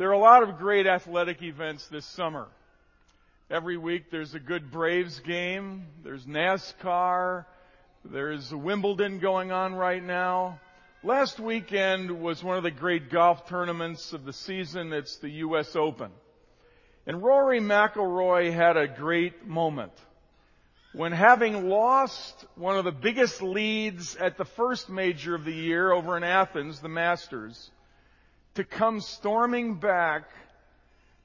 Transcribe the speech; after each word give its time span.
There 0.00 0.08
are 0.08 0.12
a 0.12 0.18
lot 0.18 0.42
of 0.42 0.56
great 0.56 0.86
athletic 0.86 1.42
events 1.42 1.86
this 1.88 2.06
summer. 2.06 2.46
Every 3.50 3.76
week 3.76 4.10
there's 4.10 4.32
a 4.32 4.40
good 4.40 4.70
Braves 4.70 5.20
game, 5.20 5.88
there's 6.02 6.24
NASCAR, 6.24 7.44
there's 8.06 8.50
Wimbledon 8.50 9.18
going 9.18 9.52
on 9.52 9.74
right 9.74 10.02
now. 10.02 10.58
Last 11.02 11.38
weekend 11.38 12.22
was 12.22 12.42
one 12.42 12.56
of 12.56 12.62
the 12.62 12.70
great 12.70 13.10
golf 13.10 13.46
tournaments 13.46 14.14
of 14.14 14.24
the 14.24 14.32
season. 14.32 14.94
It's 14.94 15.16
the 15.16 15.28
U.S. 15.44 15.76
Open. 15.76 16.10
And 17.06 17.22
Rory 17.22 17.60
McIlroy 17.60 18.54
had 18.54 18.78
a 18.78 18.88
great 18.88 19.46
moment 19.46 19.92
when 20.94 21.12
having 21.12 21.68
lost 21.68 22.46
one 22.54 22.78
of 22.78 22.86
the 22.86 22.90
biggest 22.90 23.42
leads 23.42 24.16
at 24.16 24.38
the 24.38 24.46
first 24.46 24.88
major 24.88 25.34
of 25.34 25.44
the 25.44 25.52
year 25.52 25.92
over 25.92 26.16
in 26.16 26.24
Athens, 26.24 26.80
the 26.80 26.88
Masters, 26.88 27.70
to 28.54 28.64
come 28.64 29.00
storming 29.00 29.74
back 29.74 30.24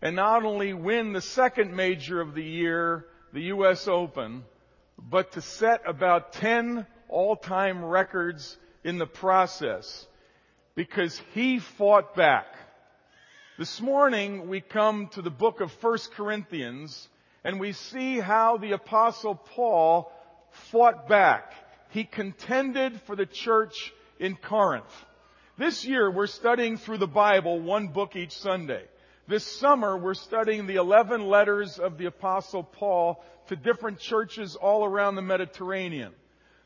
and 0.01 0.15
not 0.15 0.43
only 0.43 0.73
win 0.73 1.13
the 1.13 1.21
second 1.21 1.75
major 1.75 2.21
of 2.21 2.35
the 2.35 2.43
year, 2.43 3.05
the 3.33 3.43
U.S. 3.43 3.87
Open, 3.87 4.43
but 4.97 5.31
to 5.33 5.41
set 5.41 5.81
about 5.87 6.33
10 6.33 6.85
all-time 7.09 7.83
records 7.83 8.57
in 8.83 8.97
the 8.97 9.07
process 9.07 10.07
because 10.75 11.19
he 11.33 11.59
fought 11.59 12.15
back. 12.15 12.45
This 13.57 13.81
morning 13.81 14.47
we 14.47 14.61
come 14.61 15.07
to 15.13 15.21
the 15.21 15.31
book 15.31 15.61
of 15.61 15.71
1 15.81 15.97
Corinthians 16.15 17.07
and 17.43 17.59
we 17.59 17.71
see 17.71 18.19
how 18.19 18.57
the 18.57 18.73
apostle 18.73 19.35
Paul 19.35 20.11
fought 20.71 21.07
back. 21.07 21.53
He 21.89 22.03
contended 22.03 23.01
for 23.07 23.15
the 23.15 23.25
church 23.25 23.93
in 24.19 24.35
Corinth. 24.35 24.83
This 25.57 25.85
year 25.85 26.11
we're 26.11 26.27
studying 26.27 26.75
through 26.75 26.97
the 26.97 27.07
Bible 27.07 27.61
one 27.61 27.87
book 27.87 28.17
each 28.17 28.37
Sunday. 28.37 28.83
This 29.25 29.45
summer 29.45 29.95
we're 29.95 30.13
studying 30.13 30.67
the 30.67 30.75
11 30.75 31.25
letters 31.25 31.79
of 31.79 31.97
the 31.97 32.07
apostle 32.07 32.61
Paul 32.61 33.23
to 33.47 33.55
different 33.55 33.99
churches 33.99 34.57
all 34.57 34.83
around 34.83 35.15
the 35.15 35.21
Mediterranean. 35.21 36.11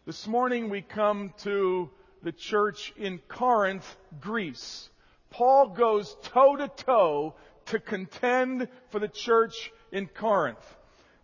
This 0.08 0.26
morning 0.26 0.72
we 0.72 0.82
come 0.82 1.36
to 1.44 1.92
the 2.24 2.32
church 2.32 2.92
in 2.98 3.20
Corinth, 3.28 3.86
Greece. 4.22 4.90
Paul 5.30 5.70
goes 5.70 6.18
toe 6.24 6.56
to 6.56 6.68
toe 6.68 7.36
to 7.68 7.80
contend 7.80 8.70
for 8.90 8.98
the 8.98 9.08
church 9.08 9.72
in 9.92 10.08
Corinth. 10.08 10.76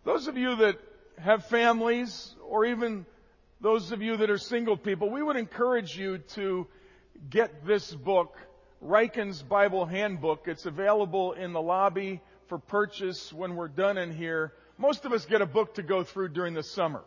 Those 0.04 0.28
of 0.28 0.36
you 0.36 0.54
that 0.54 0.78
have 1.18 1.46
families 1.46 2.32
or 2.48 2.64
even 2.64 3.06
those 3.60 3.90
of 3.90 4.02
you 4.02 4.18
that 4.18 4.30
are 4.30 4.38
single 4.38 4.76
people, 4.76 5.10
we 5.10 5.20
would 5.20 5.36
encourage 5.36 5.98
you 5.98 6.18
to 6.18 6.68
get 7.30 7.66
this 7.66 7.92
book, 7.92 8.36
Ryken's 8.82 9.42
Bible 9.42 9.86
Handbook. 9.86 10.46
It's 10.46 10.66
available 10.66 11.32
in 11.32 11.52
the 11.52 11.60
lobby 11.60 12.20
for 12.48 12.58
purchase 12.58 13.32
when 13.32 13.56
we're 13.56 13.68
done 13.68 13.98
in 13.98 14.12
here. 14.12 14.52
Most 14.78 15.04
of 15.04 15.12
us 15.12 15.24
get 15.24 15.40
a 15.40 15.46
book 15.46 15.74
to 15.74 15.82
go 15.82 16.04
through 16.04 16.30
during 16.30 16.54
the 16.54 16.62
summer. 16.62 17.02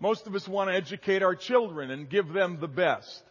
Most 0.00 0.26
of 0.26 0.34
us 0.34 0.48
want 0.48 0.70
to 0.70 0.74
educate 0.74 1.22
our 1.22 1.36
children 1.36 1.90
and 1.90 2.08
give 2.08 2.32
them 2.32 2.58
the 2.60 2.68
best. 2.68 3.22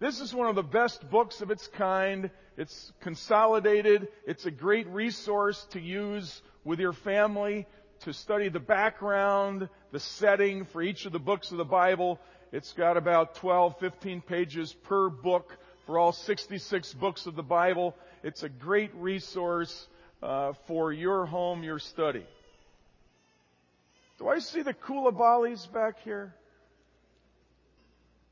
This 0.00 0.20
is 0.20 0.34
one 0.34 0.48
of 0.48 0.56
the 0.56 0.62
best 0.62 1.08
books 1.10 1.40
of 1.40 1.50
its 1.50 1.66
kind. 1.68 2.30
It's 2.56 2.92
consolidated. 3.00 4.08
It's 4.26 4.46
a 4.46 4.50
great 4.50 4.88
resource 4.88 5.66
to 5.70 5.80
use 5.80 6.42
with 6.64 6.80
your 6.80 6.92
family 6.92 7.66
to 8.00 8.12
study 8.12 8.48
the 8.48 8.60
background, 8.60 9.68
the 9.92 10.00
setting 10.00 10.64
for 10.66 10.82
each 10.82 11.06
of 11.06 11.12
the 11.12 11.18
books 11.18 11.52
of 11.52 11.58
the 11.58 11.64
Bible. 11.64 12.20
It's 12.52 12.72
got 12.72 12.96
about 12.96 13.36
12, 13.36 13.78
15 13.78 14.20
pages 14.20 14.72
per 14.72 15.08
book 15.08 15.56
for 15.86 15.98
all 15.98 16.12
66 16.12 16.94
books 16.94 17.26
of 17.26 17.36
the 17.36 17.42
Bible. 17.42 17.94
It's 18.22 18.42
a 18.42 18.48
great 18.48 18.94
resource 18.94 19.86
uh, 20.22 20.54
for 20.66 20.92
your 20.92 21.26
home, 21.26 21.62
your 21.62 21.78
study. 21.78 22.24
Do 24.18 24.28
I 24.28 24.38
see 24.38 24.62
the 24.62 24.74
Koulibalis 24.74 25.70
back 25.72 26.00
here? 26.04 26.34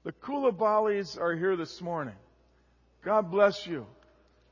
The 0.04 0.12
Koulibalis 0.12 1.20
are 1.20 1.34
here 1.34 1.56
this 1.56 1.80
morning. 1.80 2.14
God 3.04 3.30
bless 3.30 3.66
you. 3.66 3.86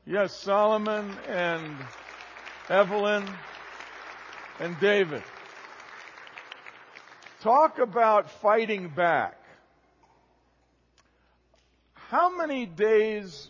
Yes, 0.05 0.33
Solomon 0.33 1.11
and 1.27 1.75
Evelyn 2.69 3.27
and 4.59 4.79
David. 4.79 5.23
Talk 7.41 7.79
about 7.79 8.29
fighting 8.29 8.89
back. 8.89 9.40
How 12.11 12.29
many 12.35 12.65
days 12.65 13.49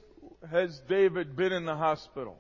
has 0.51 0.79
David 0.88 1.35
been 1.35 1.51
in 1.51 1.66
the 1.66 1.75
hospital? 1.75 2.38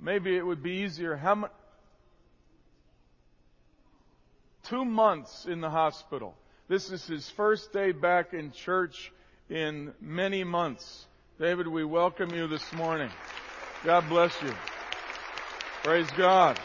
Maybe 0.00 0.36
it 0.36 0.46
would 0.46 0.62
be 0.62 0.84
easier. 0.84 1.16
How 1.16 1.34
much? 1.34 1.50
Two 4.68 4.84
months 4.84 5.46
in 5.46 5.60
the 5.60 5.68
hospital. 5.68 6.36
This 6.68 6.92
is 6.92 7.04
his 7.04 7.28
first 7.30 7.72
day 7.72 7.90
back 7.90 8.34
in 8.34 8.52
church 8.52 9.10
in 9.50 9.92
many 10.00 10.44
months. 10.44 11.04
David, 11.40 11.66
we 11.66 11.82
welcome 11.82 12.32
you 12.32 12.46
this 12.46 12.72
morning. 12.72 13.10
God 13.84 14.08
bless 14.08 14.40
you. 14.42 14.54
Praise 15.82 16.08
God. 16.16 16.56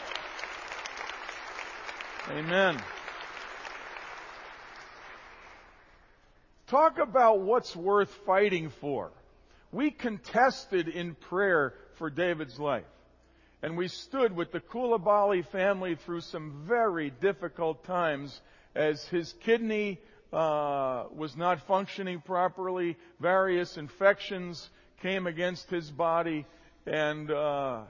Amen. 2.30 2.80
Talk 6.68 6.98
about 6.98 7.40
what's 7.40 7.74
worth 7.74 8.10
fighting 8.26 8.68
for. 8.68 9.10
We 9.72 9.90
contested 9.90 10.86
in 10.86 11.14
prayer 11.14 11.72
for 11.94 12.10
David's 12.10 12.58
life. 12.58 12.84
And 13.62 13.74
we 13.74 13.88
stood 13.88 14.36
with 14.36 14.52
the 14.52 14.60
Koulibaly 14.60 15.46
family 15.46 15.94
through 15.94 16.20
some 16.20 16.64
very 16.68 17.08
difficult 17.08 17.84
times 17.84 18.38
as 18.74 19.02
his 19.04 19.32
kidney 19.40 19.98
uh, 20.30 21.04
was 21.10 21.38
not 21.38 21.66
functioning 21.66 22.20
properly. 22.20 22.98
Various 23.18 23.78
infections 23.78 24.68
came 25.00 25.26
against 25.26 25.70
his 25.70 25.90
body, 25.90 26.44
and 26.86 27.30
uh, 27.30 27.80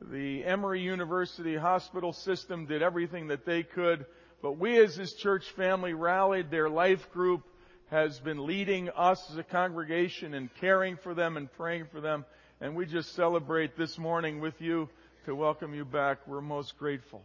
the 0.00 0.44
Emory 0.44 0.82
University 0.82 1.56
hospital 1.56 2.12
system 2.12 2.66
did 2.66 2.80
everything 2.80 3.26
that 3.26 3.44
they 3.44 3.64
could. 3.64 4.06
But 4.40 4.52
we, 4.52 4.78
as 4.78 4.94
his 4.94 5.14
church 5.14 5.50
family, 5.50 5.94
rallied. 5.94 6.50
Their 6.50 6.70
life 6.70 7.10
group 7.12 7.42
has 7.90 8.20
been 8.20 8.46
leading 8.46 8.88
us 8.90 9.30
as 9.30 9.36
a 9.36 9.42
congregation 9.42 10.34
and 10.34 10.48
caring 10.60 10.96
for 10.96 11.12
them 11.12 11.36
and 11.36 11.52
praying 11.52 11.86
for 11.90 12.00
them. 12.00 12.24
And 12.60 12.76
we 12.76 12.86
just 12.86 13.14
celebrate 13.14 13.76
this 13.76 13.98
morning 13.98 14.40
with 14.40 14.60
you 14.60 14.88
to 15.24 15.34
welcome 15.34 15.74
you 15.74 15.84
back. 15.84 16.18
We're 16.28 16.40
most 16.40 16.78
grateful. 16.78 17.22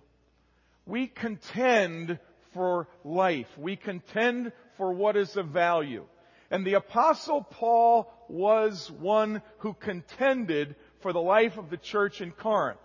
We 0.87 1.05
contend 1.05 2.17
for 2.53 2.87
life. 3.03 3.47
We 3.57 3.75
contend 3.75 4.53
for 4.77 4.91
what 4.91 5.15
is 5.15 5.37
of 5.37 5.47
value. 5.49 6.05
And 6.49 6.65
the 6.65 6.75
apostle 6.75 7.43
Paul 7.43 8.11
was 8.27 8.89
one 8.89 9.43
who 9.59 9.73
contended 9.73 10.75
for 11.01 11.13
the 11.13 11.21
life 11.21 11.57
of 11.57 11.69
the 11.69 11.77
church 11.77 12.21
in 12.21 12.31
Corinth. 12.31 12.79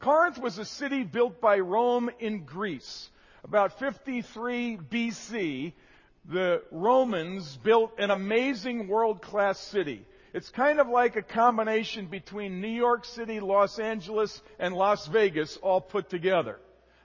Corinth 0.00 0.38
was 0.38 0.58
a 0.58 0.64
city 0.66 1.02
built 1.02 1.40
by 1.40 1.60
Rome 1.60 2.10
in 2.18 2.44
Greece. 2.44 3.08
About 3.44 3.78
53 3.78 4.78
BC, 4.90 5.72
the 6.24 6.62
Romans 6.70 7.58
built 7.62 7.92
an 7.98 8.10
amazing 8.10 8.88
world 8.88 9.22
class 9.22 9.58
city. 9.58 10.06
It's 10.32 10.48
kind 10.48 10.80
of 10.80 10.88
like 10.88 11.16
a 11.16 11.22
combination 11.22 12.06
between 12.06 12.60
New 12.60 12.68
York 12.68 13.04
City, 13.04 13.40
Los 13.40 13.78
Angeles, 13.78 14.40
and 14.58 14.74
Las 14.74 15.06
Vegas 15.08 15.58
all 15.58 15.80
put 15.80 16.08
together. 16.08 16.58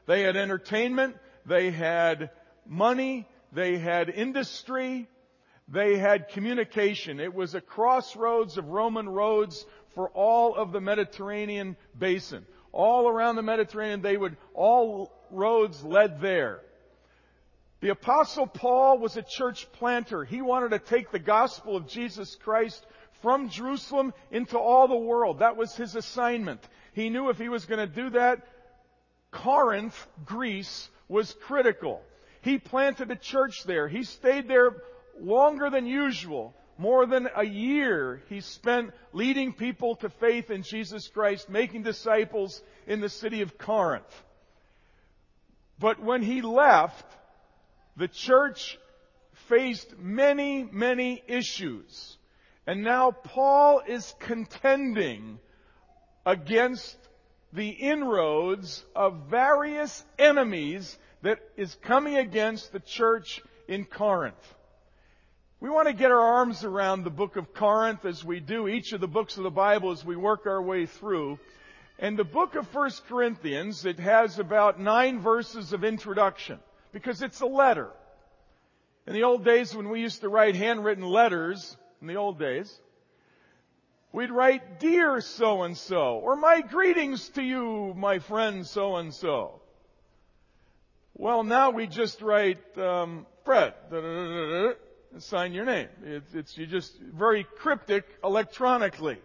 They 0.05 0.21
had 0.21 0.37
entertainment, 0.37 1.17
they 1.45 1.71
had 1.71 2.29
money, 2.65 3.27
they 3.51 3.77
had 3.77 4.09
industry, 4.09 5.09
they 5.67 5.97
had 5.97 6.29
communication. 6.29 7.19
It 7.19 7.33
was 7.33 7.53
a 7.53 7.61
crossroads 7.61 8.57
of 8.57 8.69
Roman 8.69 9.09
roads 9.09 9.65
for 9.93 10.09
all 10.09 10.55
of 10.55 10.71
the 10.71 10.79
Mediterranean 10.79 11.75
basin. 11.97 12.45
All 12.71 13.09
around 13.09 13.35
the 13.35 13.41
Mediterranean, 13.41 14.01
they 14.01 14.15
would, 14.15 14.37
all 14.53 15.11
roads 15.31 15.83
led 15.83 16.21
there. 16.21 16.61
The 17.79 17.89
apostle 17.89 18.47
Paul 18.47 18.97
was 18.97 19.17
a 19.17 19.21
church 19.21 19.71
planter. 19.73 20.23
He 20.23 20.41
wanted 20.41 20.69
to 20.71 20.79
take 20.79 21.11
the 21.11 21.19
gospel 21.19 21.75
of 21.75 21.87
Jesus 21.87 22.35
Christ 22.35 22.85
from 23.21 23.49
Jerusalem 23.49 24.13
into 24.31 24.57
all 24.57 24.87
the 24.87 24.97
world. 24.97 25.39
That 25.39 25.57
was 25.57 25.75
his 25.75 25.95
assignment. 25.95 26.61
He 26.93 27.09
knew 27.09 27.29
if 27.29 27.37
he 27.37 27.49
was 27.49 27.65
going 27.65 27.87
to 27.87 27.93
do 27.93 28.09
that, 28.11 28.47
Corinth, 29.31 30.07
Greece, 30.25 30.89
was 31.07 31.35
critical. 31.45 32.01
He 32.41 32.57
planted 32.57 33.11
a 33.11 33.15
church 33.15 33.63
there. 33.65 33.87
He 33.87 34.03
stayed 34.03 34.47
there 34.47 34.77
longer 35.19 35.69
than 35.69 35.85
usual. 35.85 36.55
More 36.79 37.05
than 37.05 37.27
a 37.35 37.45
year 37.45 38.21
he 38.29 38.41
spent 38.41 38.91
leading 39.13 39.53
people 39.53 39.95
to 39.97 40.09
faith 40.09 40.49
in 40.51 40.63
Jesus 40.63 41.07
Christ, 41.07 41.49
making 41.49 41.83
disciples 41.83 42.61
in 42.85 43.01
the 43.01 43.09
city 43.09 43.41
of 43.41 43.57
Corinth. 43.57 44.23
But 45.79 46.01
when 46.01 46.21
he 46.21 46.41
left, 46.41 47.05
the 47.97 48.07
church 48.07 48.77
faced 49.49 49.97
many, 49.97 50.67
many 50.71 51.23
issues. 51.27 52.17
And 52.67 52.83
now 52.83 53.11
Paul 53.11 53.81
is 53.87 54.13
contending 54.19 55.39
against 56.25 56.95
the 57.53 57.69
inroads 57.69 58.83
of 58.95 59.29
various 59.29 60.05
enemies 60.19 60.97
that 61.23 61.39
is 61.55 61.75
coming 61.81 62.17
against 62.17 62.71
the 62.71 62.79
church 62.79 63.41
in 63.67 63.85
Corinth. 63.85 64.35
We 65.59 65.69
want 65.69 65.87
to 65.87 65.93
get 65.93 66.11
our 66.11 66.21
arms 66.21 66.63
around 66.63 67.03
the 67.03 67.09
book 67.09 67.35
of 67.35 67.53
Corinth 67.53 68.05
as 68.05 68.23
we 68.23 68.39
do 68.39 68.67
each 68.67 68.93
of 68.93 69.01
the 69.01 69.07
books 69.07 69.37
of 69.37 69.43
the 69.43 69.49
Bible 69.49 69.91
as 69.91 70.05
we 70.05 70.15
work 70.15 70.45
our 70.45 70.61
way 70.61 70.85
through. 70.85 71.39
And 71.97 72.15
the 72.15 72.23
book 72.23 72.53
of 72.53 72.71
1 72.75 72.91
Corinthians, 73.07 73.85
it 73.85 73.97
has 73.97 74.37
about 74.37 74.79
nine 74.79 75.19
verses 75.19 75.73
of 75.73 75.83
introduction 75.83 76.59
because 76.97 77.21
it's 77.21 77.41
a 77.41 77.45
letter. 77.45 77.91
In 79.05 79.13
the 79.13 79.23
old 79.23 79.45
days 79.45 79.75
when 79.75 79.89
we 79.89 80.01
used 80.01 80.21
to 80.21 80.29
write 80.29 80.55
handwritten 80.55 81.03
letters, 81.03 81.77
in 82.01 82.07
the 82.07 82.15
old 82.15 82.39
days, 82.39 82.75
we'd 84.11 84.31
write, 84.31 84.79
Dear 84.79 85.21
so 85.21 85.61
and 85.61 85.77
so, 85.77 86.17
or 86.17 86.35
my 86.35 86.61
greetings 86.61 87.29
to 87.29 87.43
you, 87.43 87.93
my 87.95 88.17
friend 88.17 88.65
so 88.65 88.95
and 88.95 89.13
so. 89.13 89.61
Well, 91.13 91.43
now 91.43 91.69
we 91.69 91.85
just 91.85 92.21
write, 92.23 92.77
um, 92.79 93.27
Fred, 93.45 93.75
sign 95.19 95.53
your 95.53 95.65
name. 95.65 95.89
It's, 96.03 96.33
it's 96.33 96.57
you 96.57 96.65
just 96.65 96.99
very 96.99 97.43
cryptic 97.43 98.05
electronically. 98.23 99.19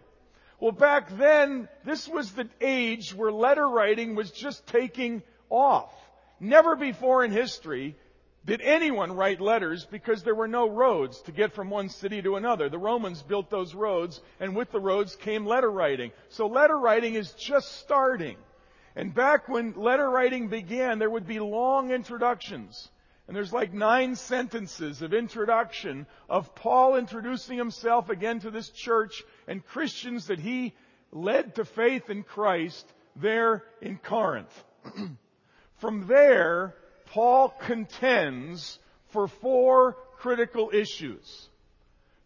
Well, 0.59 0.73
back 0.73 1.09
then, 1.17 1.67
this 1.85 2.07
was 2.07 2.33
the 2.33 2.47
age 2.61 3.15
where 3.15 3.31
letter 3.31 3.67
writing 3.67 4.13
was 4.13 4.29
just 4.29 4.67
taking 4.67 5.23
off. 5.49 5.91
Never 6.43 6.75
before 6.75 7.23
in 7.23 7.31
history 7.31 7.95
did 8.43 8.59
anyone 8.59 9.15
write 9.15 9.39
letters 9.39 9.85
because 9.89 10.23
there 10.23 10.35
were 10.35 10.49
no 10.49 10.67
roads 10.67 11.21
to 11.21 11.31
get 11.31 11.53
from 11.53 11.69
one 11.69 11.87
city 11.87 12.21
to 12.21 12.35
another. 12.35 12.67
The 12.67 12.77
Romans 12.77 13.23
built 13.23 13.49
those 13.49 13.73
roads, 13.73 14.19
and 14.41 14.53
with 14.53 14.69
the 14.69 14.79
roads 14.81 15.15
came 15.15 15.45
letter 15.45 15.71
writing. 15.71 16.11
So 16.27 16.47
letter 16.47 16.77
writing 16.77 17.13
is 17.13 17.31
just 17.31 17.79
starting. 17.79 18.35
And 18.93 19.15
back 19.15 19.47
when 19.47 19.71
letter 19.77 20.09
writing 20.09 20.49
began, 20.49 20.99
there 20.99 21.09
would 21.09 21.25
be 21.25 21.39
long 21.39 21.91
introductions. 21.91 22.89
And 23.29 23.37
there's 23.37 23.53
like 23.53 23.71
nine 23.71 24.17
sentences 24.17 25.01
of 25.01 25.13
introduction 25.13 26.05
of 26.27 26.53
Paul 26.55 26.97
introducing 26.97 27.57
himself 27.57 28.09
again 28.09 28.41
to 28.41 28.51
this 28.51 28.69
church 28.69 29.23
and 29.47 29.65
Christians 29.65 30.27
that 30.27 30.39
he 30.39 30.73
led 31.09 31.55
to 31.55 31.63
faith 31.63 32.09
in 32.09 32.23
Christ 32.23 32.85
there 33.15 33.63
in 33.81 33.97
Corinth. 33.97 34.51
From 35.83 36.07
there, 36.07 36.73
Paul 37.07 37.49
contends 37.49 38.79
for 39.09 39.27
four 39.27 39.97
critical 40.15 40.71
issues. 40.73 41.49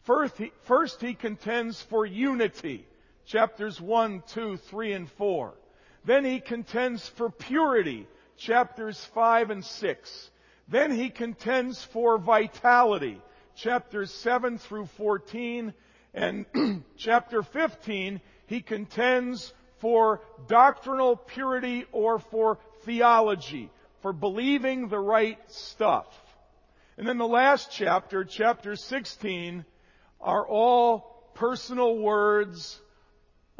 First 0.04 0.38
he, 0.38 0.52
first, 0.66 1.02
he 1.02 1.16
contends 1.16 1.82
for 1.82 2.06
unity. 2.06 2.86
Chapters 3.26 3.82
1, 3.82 4.22
2, 4.28 4.58
3, 4.58 4.94
and 4.94 5.10
4. 5.10 5.56
Then 6.06 6.24
he 6.24 6.40
contends 6.40 7.10
for 7.10 7.32
purity. 7.32 8.06
Chapters 8.38 9.04
5 9.06 9.50
and 9.50 9.66
6. 9.66 10.32
Then 10.68 10.92
he 10.92 11.10
contends 11.10 11.84
for 11.84 12.20
vitality, 12.20 13.20
chapters 13.56 14.14
7 14.14 14.60
through 14.60 14.86
14, 14.86 15.74
and 16.14 16.46
chapter 16.96 17.42
15, 17.42 18.22
he 18.46 18.62
contends 18.62 19.52
for 19.80 20.22
doctrinal 20.48 21.16
purity 21.16 21.86
or 21.92 22.20
for 22.20 22.60
theology, 22.86 23.70
for 24.02 24.14
believing 24.14 24.90
the 24.90 25.00
right 25.00 25.40
stuff. 25.48 26.08
And 26.98 27.08
then 27.08 27.18
the 27.18 27.28
last 27.28 27.70
chapter, 27.72 28.24
chapter 28.24 28.76
16, 28.76 29.66
are 30.20 30.48
all 30.48 31.32
personal 31.36 31.98
words. 31.98 32.80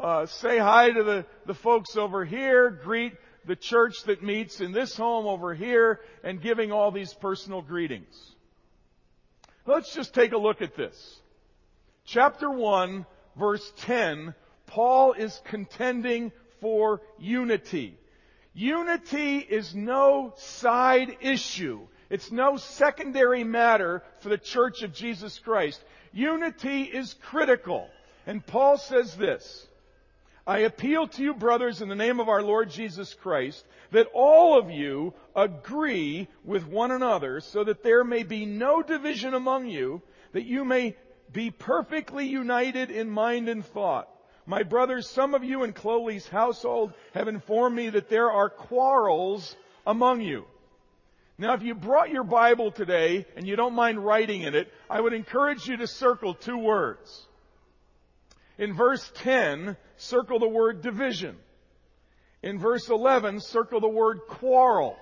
Uh, 0.00 0.26
say 0.26 0.58
hi 0.58 0.90
to 0.90 1.02
the, 1.02 1.26
the 1.46 1.54
folks 1.54 1.96
over 1.96 2.24
here, 2.24 2.70
greet 2.70 3.12
the 3.46 3.56
church 3.56 3.94
that 4.06 4.22
meets 4.22 4.60
in 4.60 4.72
this 4.72 4.96
home 4.96 5.26
over 5.26 5.54
here 5.54 6.00
and 6.22 6.42
giving 6.42 6.72
all 6.72 6.90
these 6.90 7.14
personal 7.14 7.62
greetings. 7.62 8.34
Let's 9.66 9.94
just 9.94 10.14
take 10.14 10.32
a 10.32 10.38
look 10.38 10.62
at 10.62 10.76
this. 10.76 11.20
Chapter 12.04 12.50
1, 12.50 13.06
verse 13.38 13.72
10, 13.78 14.34
Paul 14.68 15.14
is 15.14 15.40
contending 15.46 16.30
for 16.60 17.00
unity. 17.18 17.98
Unity 18.54 19.38
is 19.38 19.74
no 19.74 20.34
side 20.36 21.16
issue. 21.20 21.80
It's 22.10 22.30
no 22.30 22.56
secondary 22.56 23.44
matter 23.44 24.02
for 24.20 24.28
the 24.28 24.38
church 24.38 24.82
of 24.82 24.94
Jesus 24.94 25.38
Christ. 25.38 25.82
Unity 26.12 26.82
is 26.82 27.14
critical. 27.14 27.88
And 28.26 28.46
Paul 28.46 28.78
says 28.78 29.16
this, 29.16 29.66
I 30.46 30.60
appeal 30.60 31.06
to 31.08 31.22
you, 31.22 31.34
brothers, 31.34 31.82
in 31.82 31.88
the 31.88 31.94
name 31.94 32.20
of 32.20 32.28
our 32.28 32.42
Lord 32.42 32.70
Jesus 32.70 33.12
Christ, 33.14 33.64
that 33.90 34.08
all 34.14 34.58
of 34.58 34.70
you 34.70 35.12
agree 35.36 36.28
with 36.44 36.66
one 36.66 36.90
another 36.90 37.40
so 37.40 37.64
that 37.64 37.82
there 37.82 38.04
may 38.04 38.22
be 38.22 38.46
no 38.46 38.82
division 38.82 39.34
among 39.34 39.66
you, 39.66 40.00
that 40.32 40.46
you 40.46 40.64
may 40.64 40.96
be 41.32 41.50
perfectly 41.50 42.26
united 42.26 42.90
in 42.90 43.10
mind 43.10 43.48
and 43.48 43.64
thought. 43.64 44.08
My 44.48 44.62
brothers, 44.62 45.06
some 45.06 45.34
of 45.34 45.44
you 45.44 45.62
in 45.62 45.74
Chloe's 45.74 46.26
household 46.26 46.94
have 47.12 47.28
informed 47.28 47.76
me 47.76 47.90
that 47.90 48.08
there 48.08 48.32
are 48.32 48.48
quarrels 48.48 49.54
among 49.86 50.22
you. 50.22 50.46
Now, 51.36 51.52
if 51.52 51.62
you 51.62 51.74
brought 51.74 52.08
your 52.08 52.24
Bible 52.24 52.70
today 52.70 53.26
and 53.36 53.46
you 53.46 53.56
don't 53.56 53.74
mind 53.74 54.02
writing 54.02 54.40
in 54.40 54.54
it, 54.54 54.72
I 54.88 55.02
would 55.02 55.12
encourage 55.12 55.68
you 55.68 55.76
to 55.76 55.86
circle 55.86 56.32
two 56.32 56.56
words. 56.56 57.26
In 58.56 58.72
verse 58.72 59.12
10, 59.16 59.76
circle 59.98 60.38
the 60.38 60.48
word 60.48 60.80
division. 60.80 61.36
In 62.42 62.58
verse 62.58 62.88
11, 62.88 63.40
circle 63.40 63.82
the 63.82 63.86
word 63.86 64.20
quarrel. 64.28 64.96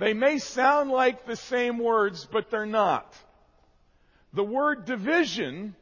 They 0.00 0.12
may 0.12 0.38
sound 0.38 0.90
like 0.90 1.24
the 1.24 1.36
same 1.36 1.78
words, 1.78 2.26
but 2.30 2.50
they're 2.50 2.66
not. 2.66 3.14
The 4.32 4.42
word 4.42 4.86
division 4.86 5.76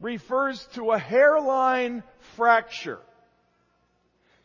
refers 0.00 0.66
to 0.74 0.92
a 0.92 0.98
hairline 0.98 2.02
fracture. 2.36 3.00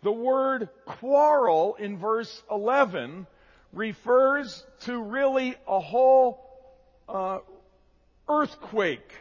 The 0.04 0.12
word 0.12 0.69
quarrel 0.86 1.75
in 1.75 1.98
verse 1.98 2.44
11 2.52 3.25
refers 3.74 4.63
to 4.81 5.02
really 5.02 5.56
a 5.68 5.80
whole 5.80 6.40
uh, 7.10 7.40
earthquake, 8.30 9.12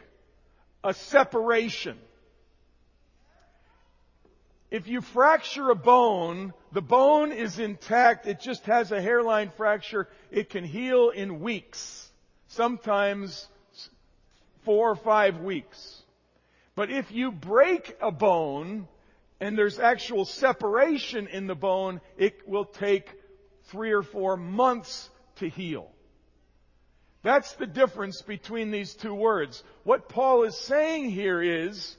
a 0.83 0.93
separation. 0.93 1.97
If 4.69 4.87
you 4.87 5.01
fracture 5.01 5.69
a 5.69 5.75
bone, 5.75 6.53
the 6.71 6.81
bone 6.81 7.31
is 7.31 7.59
intact, 7.59 8.27
it 8.27 8.39
just 8.39 8.65
has 8.65 8.91
a 8.91 9.01
hairline 9.01 9.51
fracture, 9.55 10.07
it 10.31 10.49
can 10.49 10.63
heal 10.63 11.09
in 11.09 11.39
weeks, 11.39 12.09
sometimes 12.47 13.47
four 14.63 14.91
or 14.91 14.95
five 14.95 15.39
weeks. 15.39 16.03
But 16.75 16.91
if 16.91 17.11
you 17.11 17.31
break 17.31 17.95
a 18.01 18.11
bone 18.11 18.87
and 19.39 19.57
there's 19.57 19.79
actual 19.79 20.25
separation 20.25 21.27
in 21.27 21.47
the 21.47 21.55
bone, 21.55 22.01
it 22.17 22.47
will 22.47 22.65
take 22.65 23.09
three 23.65 23.91
or 23.91 24.03
four 24.03 24.37
months 24.37 25.09
to 25.37 25.49
heal. 25.49 25.89
That's 27.23 27.53
the 27.53 27.65
difference 27.65 28.21
between 28.21 28.71
these 28.71 28.93
two 28.93 29.13
words. 29.13 29.63
What 29.83 30.09
Paul 30.09 30.43
is 30.43 30.57
saying 30.57 31.09
here 31.09 31.41
is, 31.41 31.97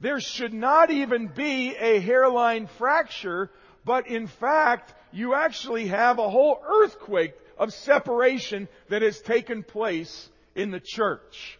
there 0.00 0.20
should 0.20 0.52
not 0.52 0.90
even 0.90 1.28
be 1.28 1.74
a 1.74 2.00
hairline 2.00 2.66
fracture, 2.66 3.50
but 3.84 4.08
in 4.08 4.26
fact, 4.26 4.92
you 5.12 5.34
actually 5.34 5.86
have 5.86 6.18
a 6.18 6.28
whole 6.28 6.60
earthquake 6.82 7.32
of 7.56 7.72
separation 7.72 8.68
that 8.90 9.00
has 9.00 9.20
taken 9.22 9.62
place 9.62 10.28
in 10.54 10.70
the 10.70 10.80
church. 10.80 11.58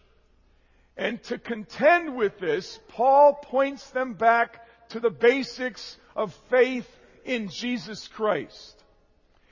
And 0.97 1.21
to 1.23 1.37
contend 1.37 2.15
with 2.15 2.39
this, 2.39 2.79
Paul 2.87 3.35
points 3.43 3.87
them 3.91 4.15
back 4.15 4.65
to 4.89 4.99
the 4.99 5.11
basics 5.11 5.97
of 6.15 6.33
faith 6.49 6.87
in 7.23 7.49
Jesus 7.49 8.07
Christ. 8.07 8.83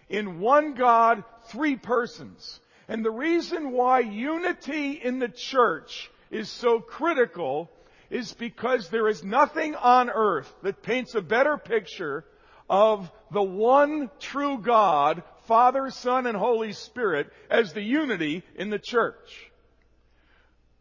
In 0.09 0.39
one 0.39 0.73
God, 0.73 1.23
three 1.49 1.75
persons. 1.75 2.59
And 2.87 3.05
the 3.05 3.11
reason 3.11 3.71
why 3.71 3.99
unity 3.99 4.93
in 4.93 5.19
the 5.19 5.29
church 5.29 6.09
is 6.31 6.49
so 6.49 6.79
critical 6.79 7.69
is 8.09 8.33
because 8.33 8.89
there 8.89 9.07
is 9.07 9.23
nothing 9.23 9.75
on 9.75 10.09
earth 10.09 10.51
that 10.63 10.83
paints 10.83 11.15
a 11.15 11.21
better 11.21 11.57
picture 11.57 12.25
of 12.69 13.11
the 13.31 13.41
one 13.41 14.09
true 14.19 14.57
God, 14.59 15.23
Father, 15.47 15.89
Son, 15.91 16.25
and 16.25 16.37
Holy 16.37 16.73
Spirit 16.73 17.31
as 17.49 17.73
the 17.73 17.81
unity 17.81 18.43
in 18.55 18.69
the 18.69 18.79
church. 18.79 19.51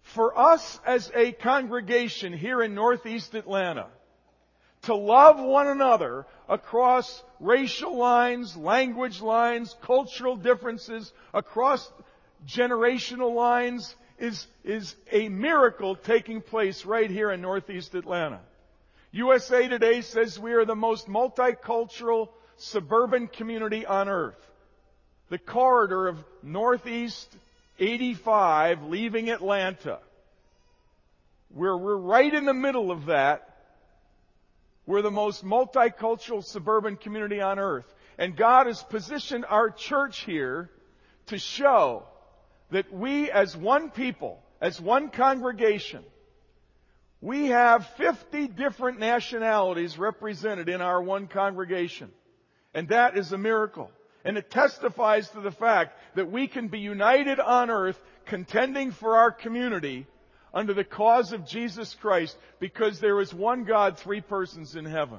For 0.04 0.38
us 0.38 0.78
as 0.86 1.10
a 1.14 1.32
congregation 1.32 2.32
here 2.32 2.62
in 2.62 2.74
Northeast 2.74 3.34
Atlanta, 3.34 3.86
to 4.82 4.94
love 4.94 5.40
one 5.40 5.66
another 5.66 6.26
across 6.48 7.22
racial 7.40 7.96
lines, 7.96 8.56
language 8.56 9.20
lines, 9.22 9.74
cultural 9.82 10.36
differences, 10.36 11.12
across 11.32 11.90
generational 12.46 13.34
lines, 13.34 13.96
is, 14.18 14.46
is 14.62 14.94
a 15.10 15.28
miracle 15.30 15.96
taking 15.96 16.42
place 16.42 16.84
right 16.84 17.10
here 17.10 17.30
in 17.30 17.40
Northeast 17.40 17.94
Atlanta. 17.94 18.40
USA 19.10 19.68
Today 19.68 20.02
says 20.02 20.38
we 20.38 20.52
are 20.52 20.64
the 20.64 20.74
most 20.74 21.08
multicultural 21.08 22.28
suburban 22.56 23.26
community 23.28 23.86
on 23.86 24.08
earth. 24.08 24.38
The 25.30 25.38
corridor 25.38 26.08
of 26.08 26.22
Northeast 26.42 27.34
85 27.78 28.84
leaving 28.84 29.30
Atlanta, 29.30 29.98
where 31.48 31.76
we're 31.76 31.96
right 31.96 32.32
in 32.32 32.44
the 32.44 32.54
middle 32.54 32.90
of 32.90 33.06
that, 33.06 33.50
we're 34.86 35.02
the 35.02 35.10
most 35.10 35.44
multicultural 35.44 36.44
suburban 36.44 36.96
community 36.96 37.40
on 37.40 37.58
earth. 37.58 37.86
And 38.18 38.36
God 38.36 38.66
has 38.66 38.82
positioned 38.82 39.44
our 39.48 39.70
church 39.70 40.20
here 40.20 40.70
to 41.26 41.38
show 41.38 42.04
that 42.70 42.92
we 42.92 43.30
as 43.30 43.56
one 43.56 43.90
people, 43.90 44.42
as 44.60 44.80
one 44.80 45.08
congregation, 45.10 46.04
we 47.20 47.46
have 47.46 47.86
50 47.96 48.48
different 48.48 48.98
nationalities 48.98 49.98
represented 49.98 50.68
in 50.68 50.82
our 50.82 51.02
one 51.02 51.26
congregation. 51.26 52.10
And 52.74 52.88
that 52.88 53.16
is 53.16 53.32
a 53.32 53.38
miracle. 53.38 53.90
And 54.24 54.38
it 54.38 54.50
testifies 54.50 55.28
to 55.30 55.40
the 55.40 55.50
fact 55.50 55.98
that 56.14 56.30
we 56.30 56.48
can 56.48 56.68
be 56.68 56.80
united 56.80 57.38
on 57.40 57.70
earth 57.70 58.00
contending 58.26 58.92
for 58.92 59.16
our 59.16 59.30
community 59.30 60.06
under 60.54 60.72
the 60.72 60.84
cause 60.84 61.32
of 61.32 61.46
Jesus 61.46 61.94
Christ 61.94 62.36
because 62.58 63.00
there 63.00 63.20
is 63.20 63.34
one 63.34 63.64
God, 63.64 63.98
three 63.98 64.20
persons 64.20 64.76
in 64.76 64.84
heaven. 64.84 65.18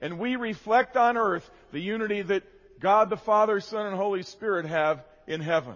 And 0.00 0.18
we 0.18 0.36
reflect 0.36 0.96
on 0.96 1.16
earth 1.16 1.48
the 1.72 1.80
unity 1.80 2.22
that 2.22 2.44
God 2.80 3.10
the 3.10 3.16
Father, 3.16 3.60
Son, 3.60 3.86
and 3.86 3.96
Holy 3.96 4.22
Spirit 4.22 4.66
have 4.66 5.04
in 5.26 5.40
heaven. 5.40 5.74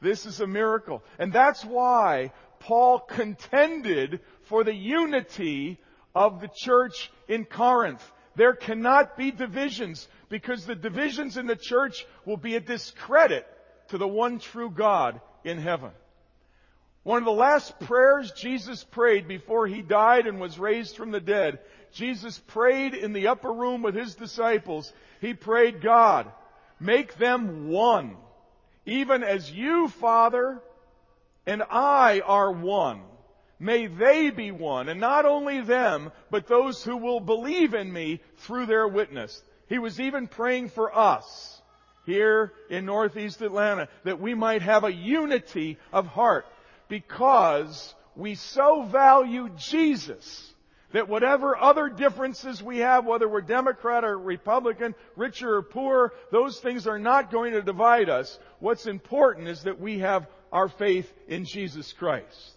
This 0.00 0.26
is 0.26 0.40
a 0.40 0.46
miracle. 0.46 1.02
And 1.18 1.32
that's 1.32 1.64
why 1.64 2.32
Paul 2.60 3.00
contended 3.00 4.20
for 4.48 4.64
the 4.64 4.74
unity 4.74 5.78
of 6.14 6.40
the 6.40 6.48
church 6.54 7.10
in 7.28 7.44
Corinth. 7.44 8.02
There 8.36 8.54
cannot 8.54 9.16
be 9.16 9.30
divisions 9.30 10.06
because 10.28 10.66
the 10.66 10.74
divisions 10.74 11.36
in 11.36 11.46
the 11.46 11.56
church 11.56 12.06
will 12.24 12.36
be 12.36 12.56
a 12.56 12.60
discredit 12.60 13.46
to 13.88 13.98
the 13.98 14.08
one 14.08 14.38
true 14.38 14.70
God 14.70 15.20
in 15.44 15.58
heaven. 15.58 15.90
One 17.02 17.18
of 17.18 17.24
the 17.24 17.30
last 17.30 17.78
prayers 17.80 18.32
Jesus 18.32 18.84
prayed 18.84 19.28
before 19.28 19.66
he 19.66 19.80
died 19.80 20.26
and 20.26 20.40
was 20.40 20.58
raised 20.58 20.96
from 20.96 21.10
the 21.10 21.20
dead, 21.20 21.58
Jesus 21.92 22.38
prayed 22.38 22.92
in 22.92 23.12
the 23.12 23.28
upper 23.28 23.52
room 23.52 23.82
with 23.82 23.94
his 23.94 24.14
disciples. 24.14 24.92
He 25.20 25.32
prayed, 25.32 25.80
God, 25.80 26.30
make 26.78 27.16
them 27.16 27.68
one, 27.68 28.16
even 28.84 29.22
as 29.24 29.50
you, 29.50 29.88
Father, 29.88 30.60
and 31.46 31.62
I 31.62 32.20
are 32.20 32.52
one. 32.52 33.00
May 33.58 33.86
they 33.86 34.30
be 34.30 34.52
one, 34.52 34.88
and 34.88 35.00
not 35.00 35.24
only 35.24 35.60
them, 35.62 36.12
but 36.30 36.46
those 36.46 36.84
who 36.84 36.96
will 36.96 37.20
believe 37.20 37.74
in 37.74 37.92
me 37.92 38.20
through 38.38 38.66
their 38.66 38.86
witness. 38.86 39.42
He 39.68 39.78
was 39.78 40.00
even 40.00 40.26
praying 40.26 40.70
for 40.70 40.96
us 40.96 41.60
here 42.06 42.52
in 42.70 42.86
Northeast 42.86 43.42
Atlanta 43.42 43.88
that 44.04 44.20
we 44.20 44.34
might 44.34 44.62
have 44.62 44.84
a 44.84 44.92
unity 44.92 45.78
of 45.92 46.06
heart 46.06 46.46
because 46.88 47.94
we 48.16 48.34
so 48.34 48.82
value 48.82 49.50
Jesus 49.56 50.54
that 50.92 51.08
whatever 51.08 51.56
other 51.56 51.90
differences 51.90 52.62
we 52.62 52.78
have, 52.78 53.04
whether 53.04 53.28
we're 53.28 53.42
Democrat 53.42 54.04
or 54.04 54.18
Republican, 54.18 54.94
richer 55.16 55.56
or 55.56 55.62
poor, 55.62 56.14
those 56.32 56.58
things 56.60 56.86
are 56.86 56.98
not 56.98 57.30
going 57.30 57.52
to 57.52 57.60
divide 57.60 58.08
us. 58.08 58.38
What's 58.58 58.86
important 58.86 59.48
is 59.48 59.64
that 59.64 59.78
we 59.78 59.98
have 59.98 60.26
our 60.50 60.68
faith 60.68 61.12
in 61.26 61.44
Jesus 61.44 61.92
Christ. 61.92 62.54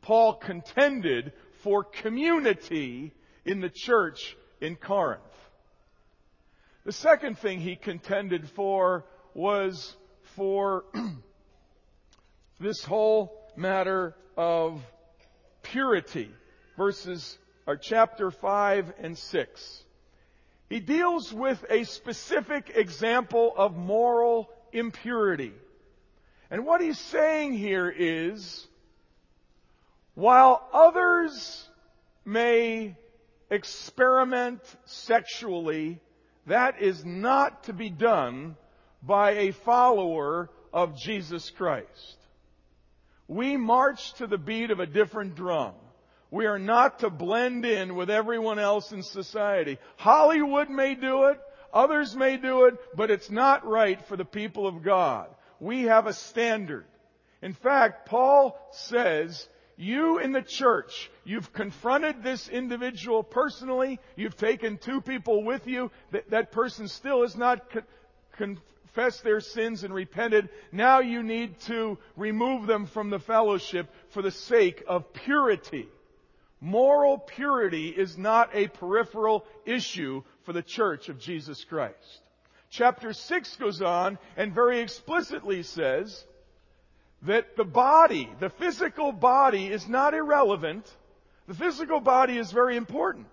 Paul 0.00 0.34
contended 0.34 1.32
for 1.64 1.82
community 1.82 3.12
in 3.44 3.60
the 3.60 3.68
church 3.68 4.36
in 4.60 4.76
Corinth. 4.76 5.22
The 6.84 6.92
second 6.92 7.38
thing 7.38 7.60
he 7.60 7.76
contended 7.76 8.48
for 8.50 9.04
was 9.34 9.94
for 10.36 10.84
this 12.60 12.82
whole 12.84 13.52
matter 13.56 14.14
of 14.36 14.82
purity. 15.62 16.30
Verses, 16.78 17.36
or 17.66 17.76
chapter 17.76 18.30
5 18.30 18.94
and 18.98 19.18
6. 19.18 19.84
He 20.70 20.80
deals 20.80 21.32
with 21.34 21.62
a 21.68 21.84
specific 21.84 22.72
example 22.74 23.52
of 23.54 23.76
moral 23.76 24.48
impurity. 24.72 25.52
And 26.50 26.64
what 26.64 26.80
he's 26.80 26.98
saying 26.98 27.52
here 27.52 27.92
is, 27.94 28.66
while 30.14 30.66
others 30.72 31.68
may 32.24 32.96
experiment 33.50 34.60
sexually, 34.86 36.00
that 36.46 36.80
is 36.80 37.04
not 37.04 37.64
to 37.64 37.72
be 37.72 37.90
done 37.90 38.56
by 39.02 39.32
a 39.32 39.52
follower 39.52 40.50
of 40.72 40.96
Jesus 40.96 41.50
Christ. 41.50 42.16
We 43.28 43.56
march 43.56 44.14
to 44.14 44.26
the 44.26 44.38
beat 44.38 44.70
of 44.70 44.80
a 44.80 44.86
different 44.86 45.36
drum. 45.36 45.74
We 46.30 46.46
are 46.46 46.58
not 46.58 47.00
to 47.00 47.10
blend 47.10 47.64
in 47.64 47.94
with 47.94 48.10
everyone 48.10 48.58
else 48.58 48.92
in 48.92 49.02
society. 49.02 49.78
Hollywood 49.96 50.70
may 50.70 50.94
do 50.94 51.24
it, 51.24 51.40
others 51.72 52.14
may 52.14 52.36
do 52.36 52.66
it, 52.66 52.74
but 52.96 53.10
it's 53.10 53.30
not 53.30 53.66
right 53.66 54.00
for 54.06 54.16
the 54.16 54.24
people 54.24 54.66
of 54.66 54.82
God. 54.82 55.28
We 55.58 55.84
have 55.84 56.06
a 56.06 56.12
standard. 56.12 56.86
In 57.42 57.52
fact, 57.52 58.06
Paul 58.06 58.58
says, 58.72 59.48
you 59.80 60.18
in 60.18 60.32
the 60.32 60.42
church, 60.42 61.10
you've 61.24 61.52
confronted 61.52 62.22
this 62.22 62.48
individual 62.48 63.22
personally, 63.22 63.98
you've 64.14 64.36
taken 64.36 64.76
two 64.76 65.00
people 65.00 65.42
with 65.42 65.66
you, 65.66 65.90
that, 66.10 66.30
that 66.30 66.52
person 66.52 66.86
still 66.86 67.22
has 67.22 67.36
not 67.36 67.70
con- 68.36 68.58
confessed 68.92 69.24
their 69.24 69.40
sins 69.40 69.82
and 69.82 69.94
repented, 69.94 70.48
now 70.72 71.00
you 71.00 71.22
need 71.22 71.58
to 71.60 71.98
remove 72.16 72.66
them 72.66 72.86
from 72.86 73.08
the 73.08 73.18
fellowship 73.18 73.88
for 74.10 74.20
the 74.20 74.30
sake 74.30 74.82
of 74.86 75.12
purity. 75.12 75.88
Moral 76.60 77.16
purity 77.16 77.88
is 77.88 78.18
not 78.18 78.50
a 78.52 78.68
peripheral 78.68 79.46
issue 79.64 80.22
for 80.42 80.52
the 80.52 80.62
church 80.62 81.08
of 81.08 81.18
Jesus 81.18 81.64
Christ. 81.64 82.20
Chapter 82.68 83.12
6 83.12 83.56
goes 83.56 83.80
on 83.80 84.18
and 84.36 84.54
very 84.54 84.80
explicitly 84.80 85.62
says 85.62 86.24
that 87.22 87.56
the 87.56 87.64
body, 87.64 88.30
the 88.40 88.50
physical 88.50 89.12
body 89.12 89.66
is 89.66 89.88
not 89.88 90.14
irrelevant. 90.14 90.90
The 91.48 91.54
physical 91.54 92.00
body 92.00 92.38
is 92.38 92.50
very 92.52 92.76
important. 92.76 93.26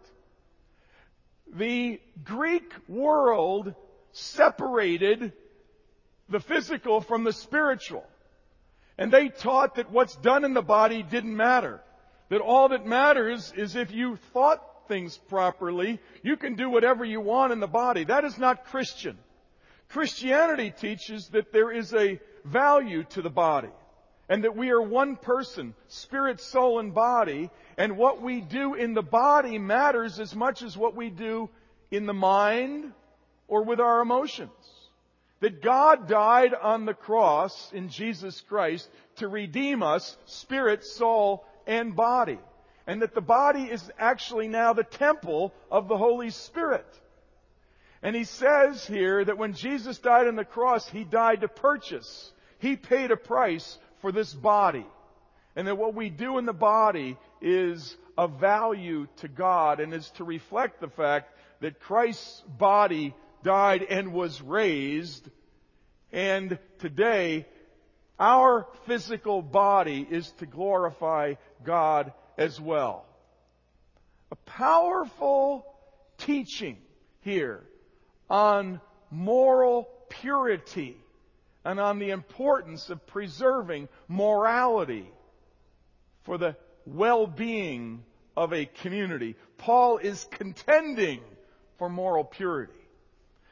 The 1.53 2.01
Greek 2.23 2.73
world 2.87 3.73
separated 4.11 5.31
the 6.29 6.39
physical 6.39 7.01
from 7.01 7.23
the 7.23 7.31
spiritual. 7.31 8.05
And 8.97 9.13
they 9.13 9.29
taught 9.29 9.75
that 9.75 9.91
what's 9.91 10.15
done 10.17 10.43
in 10.43 10.53
the 10.53 10.61
body 10.61 11.03
didn't 11.03 11.35
matter. 11.35 11.81
That 12.29 12.41
all 12.41 12.69
that 12.69 12.85
matters 12.85 13.53
is 13.55 13.75
if 13.75 13.91
you 13.91 14.17
thought 14.33 14.61
things 14.87 15.17
properly, 15.17 15.99
you 16.23 16.35
can 16.35 16.55
do 16.55 16.69
whatever 16.69 17.05
you 17.05 17.21
want 17.21 17.53
in 17.53 17.59
the 17.59 17.67
body. 17.67 18.03
That 18.03 18.25
is 18.25 18.37
not 18.37 18.65
Christian. 18.65 19.17
Christianity 19.89 20.73
teaches 20.77 21.29
that 21.29 21.53
there 21.53 21.71
is 21.71 21.93
a 21.93 22.19
value 22.47 23.03
to 23.11 23.21
the 23.21 23.29
body 23.29 23.69
and 24.29 24.43
that 24.43 24.55
we 24.55 24.71
are 24.71 24.81
one 24.81 25.15
person, 25.15 25.73
spirit, 25.87 26.41
soul, 26.41 26.79
and 26.79 26.93
body, 26.93 27.49
and 27.77 27.97
what 27.97 28.21
we 28.21 28.41
do 28.41 28.73
in 28.73 28.93
the 28.93 29.01
body 29.01 29.57
matters 29.57 30.19
as 30.19 30.35
much 30.35 30.61
as 30.63 30.77
what 30.77 30.95
we 30.95 31.09
do 31.09 31.49
in 31.91 32.05
the 32.05 32.13
mind 32.13 32.91
or 33.47 33.63
with 33.63 33.79
our 33.79 34.01
emotions. 34.01 34.51
That 35.39 35.61
God 35.61 36.07
died 36.07 36.53
on 36.53 36.85
the 36.85 36.95
cross 36.95 37.71
in 37.71 37.89
Jesus 37.89 38.41
Christ 38.41 38.89
to 39.17 39.27
redeem 39.27 39.83
us, 39.83 40.17
spirit, 40.25 40.83
soul, 40.83 41.45
and 41.65 41.95
body. 41.95 42.39
And 42.87 43.01
that 43.01 43.13
the 43.13 43.21
body 43.21 43.63
is 43.63 43.91
actually 43.99 44.47
now 44.47 44.73
the 44.73 44.83
temple 44.83 45.53
of 45.69 45.87
the 45.87 45.97
Holy 45.97 46.31
Spirit. 46.31 46.87
And 48.01 48.15
he 48.15 48.23
says 48.23 48.85
here 48.85 49.23
that 49.23 49.37
when 49.37 49.53
Jesus 49.53 49.99
died 49.99 50.27
on 50.27 50.35
the 50.35 50.45
cross, 50.45 50.89
he 50.89 51.03
died 51.03 51.41
to 51.41 51.47
purchase. 51.47 52.31
He 52.59 52.75
paid 52.75 53.11
a 53.11 53.17
price 53.17 53.77
for 54.01 54.11
this 54.11 54.33
body. 54.33 54.85
And 55.55 55.67
that 55.67 55.77
what 55.77 55.95
we 55.95 56.09
do 56.09 56.37
in 56.37 56.45
the 56.45 56.53
body 56.53 57.17
is 57.41 57.95
of 58.17 58.39
value 58.39 59.07
to 59.17 59.27
God 59.27 59.79
and 59.79 59.93
is 59.93 60.09
to 60.11 60.23
reflect 60.23 60.79
the 60.79 60.89
fact 60.89 61.31
that 61.61 61.79
Christ's 61.79 62.41
body 62.41 63.15
died 63.43 63.83
and 63.83 64.13
was 64.13 64.41
raised. 64.41 65.27
And 66.11 66.59
today, 66.79 67.47
our 68.19 68.67
physical 68.85 69.41
body 69.41 70.07
is 70.09 70.31
to 70.39 70.45
glorify 70.45 71.35
God 71.63 72.13
as 72.37 72.59
well. 72.59 73.05
A 74.31 74.35
powerful 74.35 75.65
teaching 76.17 76.77
here 77.21 77.63
on 78.29 78.81
moral 79.11 79.87
purity. 80.09 80.97
And 81.67 81.81
on 81.81 81.99
the 81.99 82.11
importance 82.11 82.89
of 82.89 83.05
preserving 83.07 83.89
morality 84.07 85.05
for 86.23 86.37
the 86.37 86.55
well-being 86.85 88.05
of 88.37 88.53
a 88.53 88.65
community. 88.65 89.35
Paul 89.57 89.97
is 89.97 90.25
contending 90.31 91.19
for 91.77 91.89
moral 91.89 92.23
purity. 92.23 92.71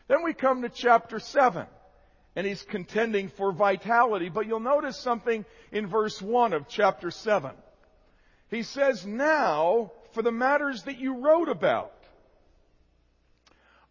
Then 0.07 0.23
we 0.23 0.33
come 0.33 0.61
to 0.61 0.69
chapter 0.69 1.19
7 1.19 1.65
and 2.37 2.47
he's 2.47 2.63
contending 2.63 3.27
for 3.27 3.51
vitality. 3.51 4.29
But 4.29 4.47
you'll 4.47 4.61
notice 4.61 4.97
something 4.97 5.43
in 5.73 5.87
verse 5.87 6.21
1 6.21 6.53
of 6.53 6.69
chapter 6.69 7.11
7. 7.11 7.51
He 8.49 8.63
says, 8.63 9.05
now 9.05 9.91
for 10.13 10.21
the 10.21 10.31
matters 10.31 10.83
that 10.83 10.99
you 10.99 11.17
wrote 11.17 11.49
about. 11.49 11.91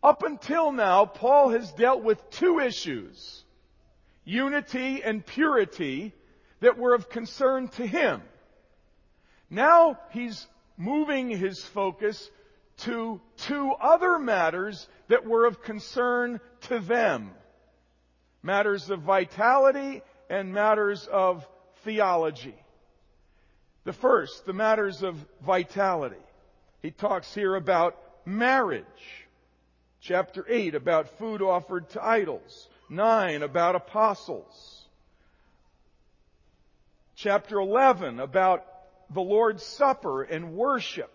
Up 0.02 0.22
until 0.22 0.72
now, 0.72 1.04
Paul 1.04 1.50
has 1.50 1.70
dealt 1.72 2.02
with 2.02 2.30
two 2.30 2.58
issues. 2.58 3.43
Unity 4.24 5.02
and 5.02 5.24
purity 5.24 6.14
that 6.60 6.78
were 6.78 6.94
of 6.94 7.08
concern 7.08 7.68
to 7.68 7.86
him. 7.86 8.22
Now 9.50 9.98
he's 10.10 10.46
moving 10.76 11.28
his 11.28 11.62
focus 11.64 12.30
to 12.78 13.20
two 13.36 13.72
other 13.80 14.18
matters 14.18 14.88
that 15.08 15.26
were 15.26 15.44
of 15.46 15.62
concern 15.62 16.40
to 16.62 16.80
them 16.80 17.30
matters 18.44 18.90
of 18.90 19.00
vitality 19.00 20.02
and 20.28 20.52
matters 20.52 21.08
of 21.10 21.48
theology. 21.82 22.54
The 23.84 23.92
first, 23.92 24.44
the 24.46 24.52
matters 24.52 25.02
of 25.02 25.16
vitality. 25.44 26.22
He 26.82 26.90
talks 26.90 27.34
here 27.34 27.56
about 27.56 27.98
marriage. 28.26 28.84
Chapter 30.00 30.44
8 30.46 30.74
about 30.74 31.18
food 31.18 31.40
offered 31.40 31.88
to 31.90 32.04
idols. 32.04 32.68
9 32.88 33.42
about 33.42 33.74
apostles. 33.74 34.82
Chapter 37.16 37.58
11 37.58 38.20
about 38.20 38.64
the 39.10 39.20
Lord's 39.20 39.62
Supper 39.62 40.22
and 40.22 40.52
worship. 40.52 41.10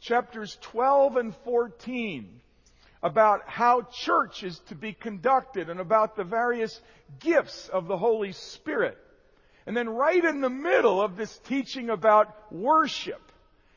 Chapters 0.00 0.56
12 0.62 1.16
and 1.16 1.36
14 1.44 2.40
about 3.02 3.42
how 3.46 3.82
church 3.82 4.42
is 4.42 4.58
to 4.68 4.74
be 4.74 4.92
conducted 4.92 5.70
and 5.70 5.80
about 5.80 6.16
the 6.16 6.24
various 6.24 6.80
gifts 7.20 7.68
of 7.68 7.86
the 7.86 7.96
Holy 7.96 8.32
Spirit. 8.32 8.98
And 9.66 9.76
then 9.76 9.88
right 9.88 10.24
in 10.24 10.40
the 10.40 10.50
middle 10.50 11.00
of 11.00 11.16
this 11.16 11.36
teaching 11.46 11.90
about 11.90 12.52
worship 12.52 13.20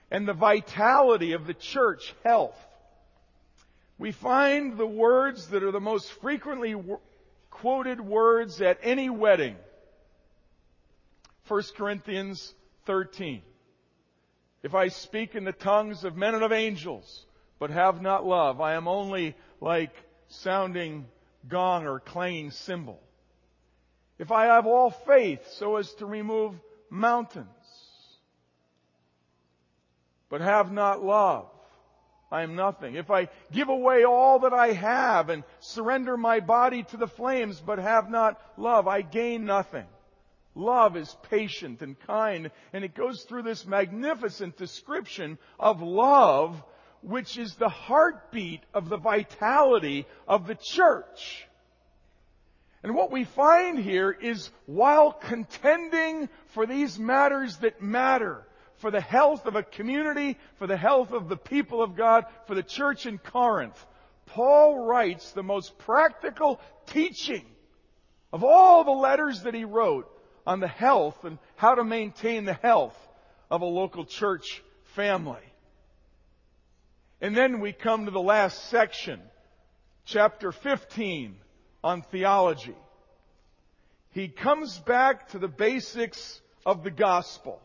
and 0.10 0.28
the 0.28 0.34
vitality 0.34 1.34
of 1.34 1.46
the 1.46 1.54
church 1.54 2.16
health, 2.24 2.58
we 3.98 4.12
find 4.12 4.78
the 4.78 4.88
words 4.88 5.50
that 5.50 5.64
are 5.64 5.72
the 5.72 5.80
most 5.80 6.12
frequently 6.14 6.74
quoted 7.52 8.02
words 8.02 8.62
at 8.62 8.80
any 8.82 9.10
wedding. 9.10 9.56
1 11.48 11.64
Corinthians 11.78 12.56
13. 12.86 13.44
If 14.64 14.74
I 14.74 14.88
speak 14.88 15.36
in 15.36 15.44
the 15.44 15.52
tongues 15.52 16.04
of 16.04 16.18
men 16.18 16.34
and 16.34 16.44
of 16.44 16.52
angels, 16.52 17.26
but 17.60 17.70
have 17.70 18.02
not 18.02 18.26
love. 18.26 18.60
I 18.60 18.74
am 18.74 18.88
only 18.88 19.36
like 19.60 19.94
sounding 20.30 21.06
gong 21.48 21.86
or 21.86 22.00
clanging 22.00 22.50
cymbal. 22.50 23.00
If 24.18 24.32
I 24.32 24.46
have 24.46 24.66
all 24.66 24.90
faith 24.90 25.48
so 25.52 25.76
as 25.76 25.94
to 25.96 26.06
remove 26.06 26.56
mountains, 26.90 27.48
but 30.30 30.42
have 30.42 30.72
not 30.72 31.04
love, 31.04 31.50
I 32.32 32.44
am 32.44 32.56
nothing. 32.56 32.96
If 32.96 33.12
I 33.12 33.28
give 33.52 33.70
away 33.70 34.06
all 34.06 34.40
that 34.40 34.54
I 34.54 34.72
have 34.72 35.30
and 35.30 35.44
surrender 35.60 36.16
my 36.16 36.40
body 36.40 36.84
to 36.84 36.98
the 36.98 37.08
flames, 37.08 37.60
but 37.60 37.80
have 37.80 38.10
not 38.10 38.42
love, 38.58 38.88
I 38.88 39.02
gain 39.02 39.46
nothing. 39.46 39.86
Love 40.56 40.98
is 40.98 41.16
patient 41.30 41.82
and 41.82 42.00
kind, 42.00 42.52
and 42.74 42.84
it 42.84 42.94
goes 42.94 43.24
through 43.24 43.44
this 43.44 43.66
magnificent 43.66 44.58
description 44.58 45.38
of 45.60 45.82
love 45.82 46.64
which 47.02 47.38
is 47.38 47.56
the 47.56 47.70
heartbeat 47.70 48.62
of 48.74 48.88
the 48.88 48.98
vitality 48.98 50.06
of 50.28 50.48
the 50.48 50.56
church. 50.56 51.48
And 52.84 52.96
what 52.96 53.12
we 53.12 53.24
find 53.24 53.78
here 53.78 54.12
is 54.12 54.50
while 54.66 55.12
contending 55.12 56.30
for 56.48 56.66
these 56.66 56.98
matters 56.98 57.58
that 57.58 57.82
matter, 57.82 58.46
for 58.82 58.92
the 58.92 59.00
health 59.00 59.46
of 59.46 59.56
a 59.56 59.64
community, 59.64 60.38
for 60.58 60.68
the 60.68 60.76
health 60.76 61.12
of 61.12 61.30
the 61.30 61.38
people 61.38 61.82
of 61.82 61.96
God, 61.96 62.26
for 62.48 62.56
the 62.56 62.64
church 62.64 63.06
in 63.06 63.20
Corinth, 63.20 63.86
Paul 64.26 64.80
writes 64.80 65.32
the 65.32 65.44
most 65.44 65.78
practical 65.78 66.60
teaching 66.88 67.46
of 68.34 68.44
all 68.44 68.84
the 68.84 68.92
letters 68.92 69.44
that 69.44 69.54
he 69.54 69.66
wrote 69.66 70.10
on 70.48 70.60
the 70.60 70.68
health 70.68 71.24
and 71.24 71.38
how 71.56 71.76
to 71.76 71.84
maintain 71.84 72.46
the 72.46 72.54
health 72.54 72.98
of 73.50 73.62
a 73.62 73.66
local 73.66 74.06
church 74.06 74.64
family. 74.96 75.44
And 77.22 77.38
then 77.38 77.60
we 77.60 77.74
come 77.74 78.06
to 78.06 78.12
the 78.12 78.20
last 78.20 78.70
section, 78.70 79.22
chapter 80.06 80.52
15 80.52 81.36
on 81.84 82.02
theology. 82.02 82.76
He 84.12 84.28
comes 84.28 84.80
back 84.80 85.30
to 85.30 85.40
the 85.40 85.48
basics 85.48 86.42
of 86.66 86.84
the 86.84 86.92
gospel. 86.92 87.62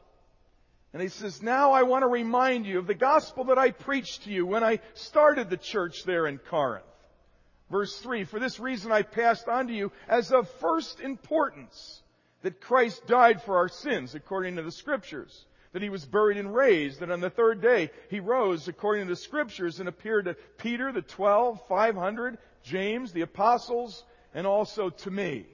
And 0.97 1.03
he 1.03 1.11
says, 1.11 1.43
now 1.43 1.73
I 1.73 1.83
want 1.83 2.05
to 2.05 2.09
remind 2.09 2.65
you 2.65 2.79
of 2.79 2.87
the 2.87 2.95
gospel 2.95 3.45
that 3.45 3.59
I 3.59 3.71
preached 3.71 4.23
to 4.23 4.31
you 4.31 4.47
when 4.47 4.65
I 4.65 4.81
started 4.95 5.51
the 5.51 5.59
church 5.59 6.05
there 6.05 6.27
in 6.27 6.39
Corinth. 6.39 6.87
Verse 7.71 7.99
3, 7.99 8.25
for 8.25 8.41
this 8.41 8.59
reason 8.59 8.91
I 8.91 9.03
passed 9.03 9.47
on 9.47 9.67
to 9.67 9.75
you 9.75 9.93
as 10.09 10.33
of 10.33 10.49
first 10.59 11.01
importance 11.01 12.01
that 12.41 12.63
Christ 12.63 13.07
died 13.07 13.43
for 13.43 13.59
our 13.59 13.69
sins 13.69 14.15
according 14.15 14.57
to 14.57 14.63
the 14.63 14.73
scriptures 14.73 15.45
that 15.75 15.83
he 15.83 15.91
was 15.91 16.07
buried 16.07 16.39
and 16.39 16.55
raised, 16.55 17.01
that 17.01 17.11
on 17.11 17.21
the 17.21 17.29
third 17.29 17.61
day 17.61 17.91
he 18.09 18.21
rose 18.21 18.67
according 18.67 19.05
to 19.05 19.11
the 19.11 19.17
scriptures 19.17 19.81
and 19.81 19.91
appeared 19.91 20.25
to 20.25 20.35
Peter, 20.57 20.93
the 20.93 21.03
twelve, 21.03 21.61
five 21.69 21.95
hundred, 21.95 22.39
James, 22.63 23.13
the 23.13 23.21
apostles, 23.21 24.03
and 24.33 24.47
also 24.47 24.89
to 24.89 25.11
me. 25.11 25.45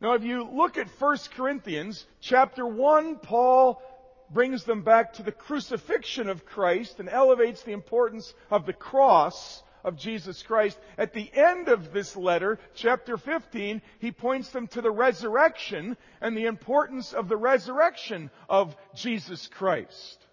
Now 0.00 0.14
if 0.14 0.22
you 0.22 0.44
look 0.44 0.78
at 0.78 0.88
1 0.98 1.18
Corinthians 1.34 2.06
chapter 2.20 2.66
1, 2.66 3.16
Paul 3.16 3.82
brings 4.30 4.64
them 4.64 4.82
back 4.82 5.14
to 5.14 5.22
the 5.22 5.32
crucifixion 5.32 6.28
of 6.28 6.44
Christ 6.44 7.00
and 7.00 7.08
elevates 7.08 7.62
the 7.62 7.72
importance 7.72 8.34
of 8.50 8.66
the 8.66 8.72
cross 8.72 9.62
of 9.84 9.96
Jesus 9.96 10.42
Christ. 10.42 10.78
At 10.96 11.14
the 11.14 11.30
end 11.32 11.68
of 11.68 11.92
this 11.92 12.16
letter, 12.16 12.58
chapter 12.74 13.16
15, 13.16 13.80
he 13.98 14.12
points 14.12 14.50
them 14.50 14.66
to 14.68 14.82
the 14.82 14.90
resurrection 14.90 15.96
and 16.20 16.36
the 16.36 16.46
importance 16.46 17.12
of 17.12 17.28
the 17.28 17.36
resurrection 17.36 18.30
of 18.48 18.76
Jesus 18.94 19.46
Christ. 19.48 20.24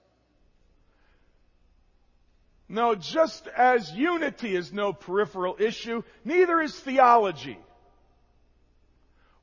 Now, 2.68 2.96
just 2.96 3.48
as 3.48 3.92
unity 3.92 4.56
is 4.56 4.74
no 4.74 4.92
peripheral 4.92 5.56
issue, 5.60 6.02
neither 6.24 6.62
is 6.62 6.78
theology. 6.80 7.60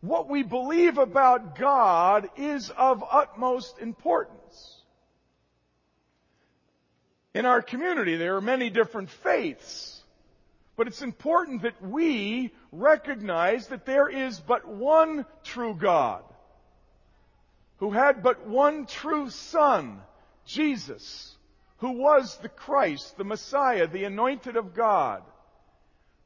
What 0.03 0.29
we 0.29 0.43
believe 0.43 0.99
about 0.99 1.57
God 1.57 2.29
is 2.37 2.71
of 2.77 3.03
utmost 3.09 3.79
importance. 3.79 4.83
In 7.35 7.47
our 7.47 7.63
community, 7.63 8.17
there 8.17 8.37
are 8.37 8.43
many 8.43 8.69
different 8.69 9.09
faiths. 9.11 10.03
But 10.77 10.89
it's 10.89 11.03
important 11.03 11.63
that 11.63 11.81
we 11.81 12.53
recognize 12.73 13.69
that 13.69 13.87
there 13.87 14.09
is 14.09 14.41
but 14.41 14.67
one 14.67 15.25
true 15.45 15.75
God 15.75 16.25
who 17.77 17.91
had 17.91 18.23
but 18.23 18.47
one 18.47 18.87
true 18.87 19.29
Son, 19.31 20.01
Jesus, 20.47 21.37
who 21.79 21.93
was 21.93 22.37
the 22.39 22.49
Christ, 22.49 23.17
the 23.17 23.25
Messiah, 23.25 23.87
the 23.87 24.05
anointed 24.05 24.57
of 24.57 24.75
God, 24.75 25.23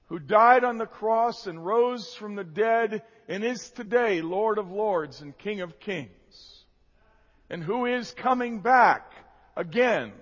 who 0.08 0.18
died 0.18 0.64
on 0.64 0.78
the 0.78 0.86
cross 0.86 1.46
and 1.46 1.64
rose 1.64 2.14
from 2.14 2.34
the 2.34 2.44
dead 2.44 3.02
and 3.28 3.44
is 3.44 3.70
today 3.70 4.22
Lord 4.22 4.58
of 4.58 4.70
Lords 4.70 5.20
and 5.20 5.36
King 5.36 5.60
of 5.60 5.78
Kings, 5.80 6.64
and 7.50 7.62
who 7.62 7.86
is 7.86 8.12
coming 8.12 8.60
back 8.60 9.12
again, 9.56 10.12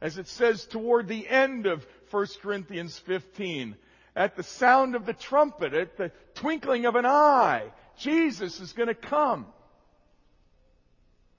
as 0.00 0.18
it 0.18 0.28
says 0.28 0.66
toward 0.66 1.08
the 1.08 1.28
end 1.28 1.66
of 1.66 1.86
1 2.10 2.26
Corinthians 2.42 2.98
15. 2.98 3.76
At 4.16 4.34
the 4.34 4.42
sound 4.42 4.96
of 4.96 5.06
the 5.06 5.12
trumpet, 5.12 5.72
at 5.72 5.96
the 5.96 6.10
twinkling 6.34 6.84
of 6.84 6.96
an 6.96 7.06
eye, 7.06 7.70
Jesus 7.98 8.60
is 8.60 8.72
going 8.72 8.88
to 8.88 8.94
come. 8.94 9.46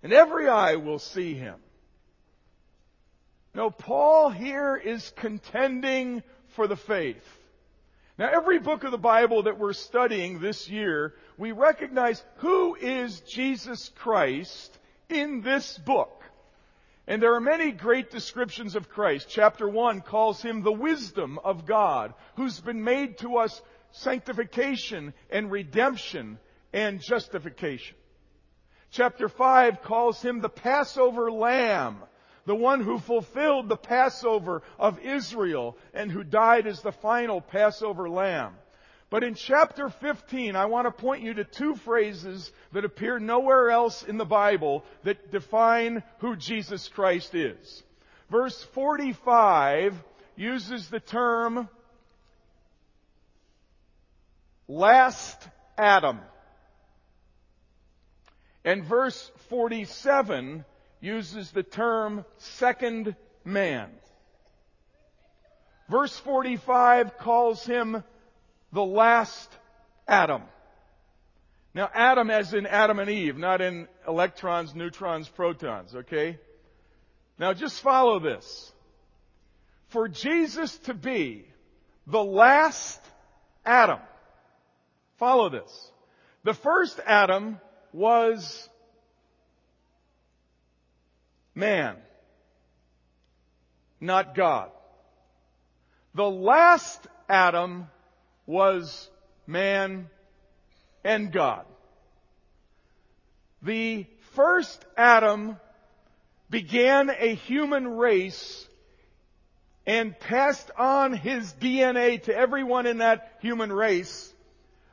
And 0.02 0.14
every 0.14 0.48
eye 0.48 0.76
will 0.76 1.00
see 1.00 1.34
him. 1.34 1.56
No, 3.54 3.70
Paul 3.70 4.30
here 4.30 4.78
is 4.78 5.12
contending 5.18 6.24
for 6.56 6.68
the 6.68 6.78
faith. 6.78 7.24
Now 8.18 8.30
every 8.32 8.60
book 8.60 8.84
of 8.84 8.92
the 8.92 8.98
Bible 8.98 9.44
that 9.44 9.58
we're 9.58 9.74
studying 9.74 10.40
this 10.40 10.70
year, 10.70 11.14
we 11.38 11.52
recognize 11.52 12.24
who 12.38 12.76
is 12.76 13.22
Jesus 13.22 13.90
Christ 13.96 14.78
in 15.10 15.42
this 15.42 15.78
book. 15.78 16.24
And 17.08 17.22
there 17.22 17.34
are 17.34 17.42
many 17.42 17.72
great 17.72 18.12
descriptions 18.12 18.76
of 18.76 18.90
Christ. 18.90 19.28
Chapter 19.30 19.68
1 19.68 20.02
calls 20.02 20.42
him 20.42 20.62
the 20.62 20.72
wisdom 20.72 21.40
of 21.44 21.66
God, 21.66 22.14
who's 22.36 22.60
been 22.60 22.84
made 22.84 23.18
to 23.20 23.38
us 23.38 23.62
sanctification 23.92 25.14
and 25.30 25.52
redemption 25.52 26.38
and 26.74 27.02
justification. 27.02 27.96
Chapter 28.92 29.30
5 29.30 29.82
calls 29.82 30.22
him 30.22 30.42
the 30.42 30.50
Passover 30.50 31.32
Lamb, 31.32 31.98
the 32.46 32.56
one 32.56 32.82
who 32.82 33.00
fulfilled 33.00 33.70
the 33.70 33.78
Passover 33.78 34.64
of 34.80 35.00
Israel 35.00 35.78
and 35.94 36.12
who 36.12 36.24
died 36.24 36.68
as 36.68 36.82
the 36.82 36.92
final 36.92 37.42
Passover 37.42 38.10
Lamb. 38.10 38.54
But 39.10 39.24
in 39.26 39.36
chapter 39.36 39.90
15, 39.90 40.56
I 40.56 40.66
want 40.66 40.88
to 40.88 40.92
point 40.92 41.22
you 41.22 41.34
to 41.34 41.44
two 41.44 41.76
phrases 41.76 42.50
that 42.72 42.86
appear 42.86 43.20
nowhere 43.20 43.70
else 43.70 44.04
in 44.04 44.18
the 44.18 44.26
Bible 44.26 44.86
that 45.04 45.32
define 45.32 46.02
who 46.20 46.38
Jesus 46.38 46.88
Christ 46.88 47.36
is. 47.36 47.84
Verse 48.30 48.64
45 48.74 50.02
uses 50.38 50.88
the 50.90 51.02
term 51.02 51.68
last 54.70 55.46
Adam. 55.78 56.22
And 58.64 58.86
verse 58.86 59.30
47 59.50 60.64
uses 61.02 61.52
the 61.52 61.64
term 61.64 62.24
second 62.38 63.16
man. 63.44 63.90
Verse 65.90 66.18
45 66.20 67.18
calls 67.18 67.66
him 67.66 68.04
the 68.72 68.84
last 68.86 69.50
Adam. 70.08 70.44
Now, 71.74 71.90
Adam 71.94 72.30
as 72.30 72.54
in 72.54 72.66
Adam 72.66 73.00
and 73.00 73.10
Eve, 73.10 73.38
not 73.38 73.62
in 73.62 73.88
electrons, 74.08 74.76
neutrons, 74.76 75.28
protons, 75.28 75.96
okay? 75.96 76.38
Now 77.38 77.54
just 77.54 77.82
follow 77.82 78.20
this. 78.20 78.72
For 79.90 80.08
Jesus 80.08 80.78
to 80.80 80.94
be 80.94 81.46
the 82.08 82.24
last 82.24 83.02
Adam, 83.66 84.00
follow 85.18 85.50
this. 85.50 85.92
The 86.44 86.54
first 86.54 87.00
Adam 87.06 87.60
was 87.94 88.70
man, 91.56 91.96
not 94.00 94.36
God. 94.36 94.72
The 96.14 96.30
last 96.30 97.08
Adam 97.30 97.88
was 98.46 99.10
man 99.48 100.10
and 101.04 101.32
God. 101.32 101.66
The 103.62 104.06
first 104.34 104.84
Adam 104.98 105.58
began 106.50 107.10
a 107.10 107.36
human 107.36 107.88
race 107.88 108.68
and 109.86 110.20
passed 110.20 110.70
on 110.78 111.14
his 111.14 111.54
DNA 111.54 112.22
to 112.24 112.36
everyone 112.36 112.86
in 112.86 112.98
that 113.00 113.38
human 113.42 113.72
race 113.72 114.34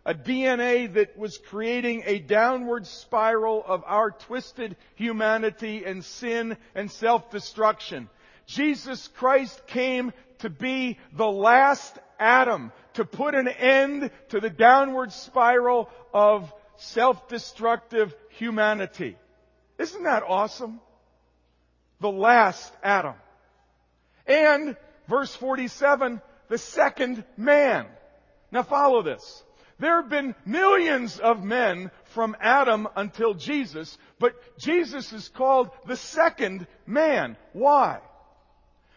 a 0.09 0.15
DNA 0.15 0.91
that 0.95 1.19
was 1.19 1.37
creating 1.37 2.03
a 2.07 2.19
downward 2.19 2.87
spiral 2.87 3.63
of 3.67 3.85
our 3.85 4.11
twisted 4.11 4.75
humanity 4.95 5.85
and 5.85 6.03
sin 6.03 6.57
and 6.75 6.91
self-destruction. 6.91 8.09
Jesus 8.47 9.07
Christ 9.09 9.67
came 9.67 10.15
to 10.39 10.49
be 10.49 10.97
the 11.13 11.31
last 11.31 11.99
Adam, 12.19 12.73
to 12.95 13.05
put 13.05 13.35
an 13.35 13.49
end 13.49 14.11
to 14.31 14.41
the 14.41 14.49
downward 14.49 15.13
spiral 15.13 15.91
of 16.15 16.51
self-destructive 16.77 18.15
humanity. 18.31 19.15
Isn't 19.77 20.05
that 20.05 20.23
awesome? 20.27 20.81
The 22.01 22.11
last 22.11 22.73
Adam. 22.83 23.15
And, 24.27 24.75
verse 25.07 25.35
47, 25.35 26.23
the 26.49 26.57
second 26.57 27.25
man. 27.37 27.85
Now 28.51 28.63
follow 28.63 29.03
this. 29.03 29.43
There 29.79 30.01
have 30.01 30.11
been 30.11 30.35
millions 30.45 31.21
of 31.21 31.45
men 31.45 31.91
from 32.07 32.37
Adam 32.41 32.89
until 32.97 33.35
Jesus, 33.35 33.97
but 34.19 34.35
Jesus 34.59 35.13
is 35.13 35.29
called 35.29 35.71
the 35.87 35.97
second 35.97 36.67
man. 36.87 37.37
Why? 37.53 38.01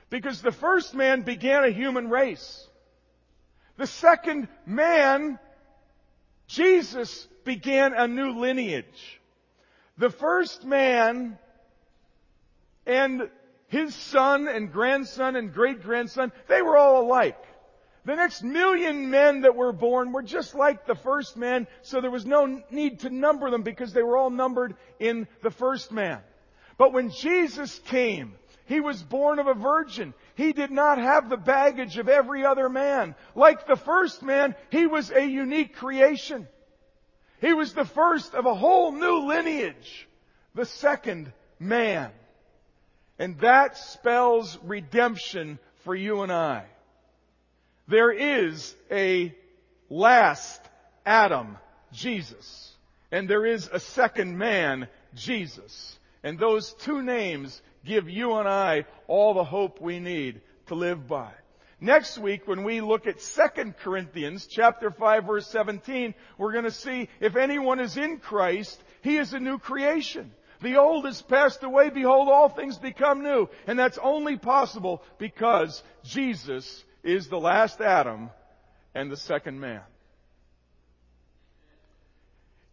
Because 0.10 0.42
the 0.42 0.52
first 0.52 0.96
man 0.96 1.22
began 1.22 1.64
a 1.64 1.70
human 1.70 2.10
race. 2.10 2.68
The 3.78 3.88
second 3.88 4.48
man, 4.66 5.40
Jesus, 6.48 7.28
began 7.46 7.94
a 7.94 8.08
new 8.08 8.40
lineage. 8.40 9.22
The 9.98 10.10
first 10.10 10.66
man 10.66 11.38
and 12.88 13.30
his 13.68 13.94
son 13.96 14.48
and 14.48 14.72
grandson 14.72 15.36
and 15.36 15.54
great 15.54 15.82
grandson, 15.84 16.32
they 16.48 16.62
were 16.62 16.78
all 16.78 17.04
alike. 17.04 17.42
The 18.04 18.16
next 18.16 18.44
million 18.44 19.12
men 19.12 19.42
that 19.42 19.56
were 19.56 19.72
born 19.72 20.12
were 20.12 20.24
just 20.24 20.56
like 20.56 20.86
the 20.86 20.96
first 20.96 21.38
man, 21.38 21.68
so 21.84 22.02
there 22.02 22.10
was 22.10 22.26
no 22.26 22.62
need 22.72 23.02
to 23.02 23.10
number 23.12 23.52
them 23.52 23.62
because 23.62 23.94
they 23.94 24.02
were 24.02 24.18
all 24.18 24.32
numbered 24.32 24.76
in 25.00 25.28
the 25.44 25.52
first 25.52 25.92
man. 25.92 26.20
But 26.78 26.94
when 26.94 27.12
Jesus 27.12 27.80
came, 27.86 28.34
he 28.66 28.80
was 28.80 29.04
born 29.04 29.38
of 29.38 29.46
a 29.46 29.54
virgin. 29.54 30.16
He 30.36 30.52
did 30.52 30.72
not 30.72 30.98
have 30.98 31.30
the 31.30 31.38
baggage 31.38 31.98
of 31.98 32.10
every 32.10 32.44
other 32.44 32.70
man. 32.70 33.14
Like 33.36 33.68
the 33.68 33.76
first 33.76 34.24
man, 34.24 34.56
he 34.72 34.88
was 34.88 35.12
a 35.12 35.24
unique 35.24 35.76
creation. 35.76 36.48
He 37.40 37.54
was 37.54 37.74
the 37.74 37.86
first 37.86 38.34
of 38.34 38.46
a 38.48 38.56
whole 38.56 38.92
new 38.92 39.28
lineage. 39.28 40.08
The 40.56 40.66
second 40.66 41.32
man. 41.60 42.12
And 43.20 43.40
that 43.42 43.78
spells 43.78 44.58
redemption 44.64 45.60
for 45.84 45.94
you 45.94 46.22
and 46.22 46.32
I. 46.32 46.66
There 47.92 48.12
is 48.12 48.74
a 48.90 49.36
last 49.90 50.62
Adam, 51.06 51.58
Jesus. 51.92 52.74
And 53.12 53.30
there 53.30 53.46
is 53.46 53.68
a 53.68 53.82
second 53.82 54.38
man, 54.38 54.88
Jesus. 55.14 56.00
And 56.24 56.40
those 56.40 56.72
two 56.72 57.02
names 57.02 57.62
give 57.84 58.10
you 58.10 58.36
and 58.36 58.48
I 58.48 58.86
all 59.08 59.34
the 59.34 59.44
hope 59.44 59.82
we 59.82 60.00
need 60.00 60.40
to 60.68 60.76
live 60.76 61.06
by. 61.06 61.32
Next 61.82 62.18
week, 62.18 62.48
when 62.48 62.64
we 62.64 62.80
look 62.80 63.08
at 63.08 63.20
2 63.20 63.74
Corinthians 63.84 64.48
chapter 64.48 64.90
5 64.90 65.26
verse 65.26 65.48
17, 65.48 66.14
we're 66.38 66.54
going 66.54 66.64
to 66.64 66.72
see 66.72 67.10
if 67.20 67.36
anyone 67.36 67.82
is 67.82 67.98
in 67.98 68.20
Christ, 68.20 68.82
he 69.02 69.18
is 69.18 69.34
a 69.34 69.40
new 69.40 69.58
creation. 69.58 70.32
The 70.62 70.78
old 70.78 71.04
has 71.04 71.22
passed 71.22 71.62
away. 71.64 71.90
Behold, 71.90 72.30
all 72.30 72.48
things 72.48 72.78
become 72.78 73.22
new. 73.22 73.50
And 73.68 73.78
that's 73.78 73.98
only 73.98 74.38
possible 74.38 75.04
because 75.18 75.84
Jesus 76.06 76.86
is 77.04 77.28
the 77.28 77.40
last 77.40 77.82
Adam 77.82 78.30
and 78.94 79.12
the 79.12 79.18
second 79.18 79.60
man. 79.60 79.82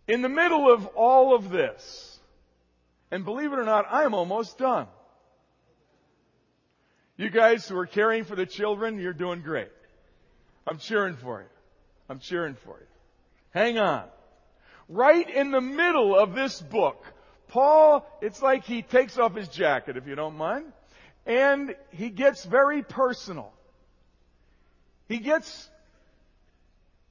In 0.07 0.23
the 0.23 0.29
middle 0.29 0.73
of 0.73 0.87
all 0.89 1.35
of 1.35 1.51
this, 1.51 2.19
and 3.11 3.25
believe 3.25 3.53
it 3.53 3.59
or 3.59 3.65
not, 3.65 3.87
I 3.91 4.05
am 4.05 4.15
almost 4.15 4.59
done. 4.59 4.87
You 7.17 7.31
guys 7.31 7.69
who 7.69 7.77
are 7.77 7.87
caring 7.87 8.25
for 8.25 8.37
the 8.37 8.47
children, 8.47 8.99
you're 8.99 9.13
doing 9.13 9.43
great. 9.43 9.73
I'm 10.67 10.79
cheering 10.79 11.17
for 11.17 11.41
you. 11.41 11.49
I'm 12.09 12.21
cheering 12.21 12.55
for 12.65 12.79
you. 12.79 12.87
Hang 13.51 13.79
on. 13.79 14.05
Right 14.89 15.29
in 15.29 15.51
the 15.51 15.61
middle 15.61 16.19
of 16.19 16.35
this 16.35 16.61
book, 16.61 17.05
Paul, 17.49 18.07
it's 18.23 18.41
like 18.41 18.65
he 18.65 18.83
takes 18.83 19.19
off 19.19 19.35
his 19.35 19.49
jacket, 19.49 19.97
if 19.97 20.07
you 20.07 20.15
don't 20.15 20.37
mind, 20.37 20.73
and 21.27 21.75
he 21.91 22.09
gets 22.09 22.45
very 22.45 22.83
personal. 22.83 23.53
He 25.09 25.19
gets 25.19 25.69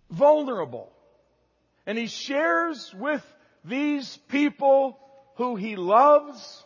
vulnerable. 0.10 0.92
And 1.86 1.98
he 1.98 2.08
shares 2.08 2.94
with 2.94 3.26
these 3.64 4.18
people 4.30 5.00
who 5.36 5.56
he 5.56 5.76
loves, 5.76 6.64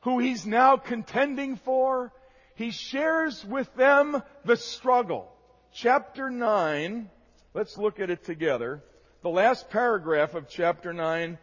who 0.00 0.18
he's 0.18 0.46
now 0.46 0.76
contending 0.76 1.56
for, 1.56 2.12
he 2.54 2.70
shares 2.70 3.44
with 3.44 3.72
them 3.76 4.22
the 4.44 4.56
struggle. 4.56 5.32
Chapter 5.72 6.28
9, 6.28 7.08
let's 7.54 7.78
look 7.78 8.00
at 8.00 8.10
it 8.10 8.24
together. 8.24 8.82
The 9.22 9.30
last 9.30 9.70
paragraph 9.70 10.34
of 10.34 10.48
chapter 10.48 10.92
9, 10.92 11.38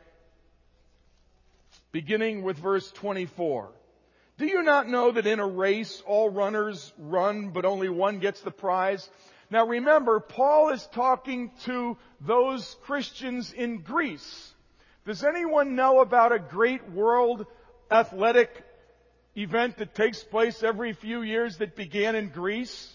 beginning 1.92 2.44
with 2.44 2.58
verse 2.58 2.92
24. 2.92 3.72
Do 4.38 4.45
you 4.45 4.63
not 4.63 4.89
know 4.89 5.12
that 5.12 5.28
in 5.28 5.39
a 5.39 5.48
race 5.48 6.04
all 6.06 6.30
runners 6.30 6.91
run, 6.98 7.52
but 7.52 7.63
only 7.63 7.88
one 7.88 8.19
gets 8.19 8.41
the 8.41 8.52
prize? 8.52 9.10
Now 9.50 9.65
remember, 9.65 10.19
Paul 10.19 10.69
is 10.69 10.86
talking 10.88 11.52
to 11.63 11.98
those 12.19 12.76
Christians 12.84 13.54
in 13.54 13.78
Greece. 13.78 14.54
Does 15.06 15.24
anyone 15.24 15.76
know 15.76 16.02
about 16.02 16.34
a 16.34 16.39
great 16.39 16.89
world 16.89 17.45
athletic 17.89 18.50
event 19.38 19.78
that 19.78 19.95
takes 19.95 20.21
place 20.24 20.63
every 20.63 20.91
few 20.91 21.21
years 21.21 21.58
that 21.58 21.78
began 21.78 22.15
in 22.15 22.30
Greece? 22.30 22.91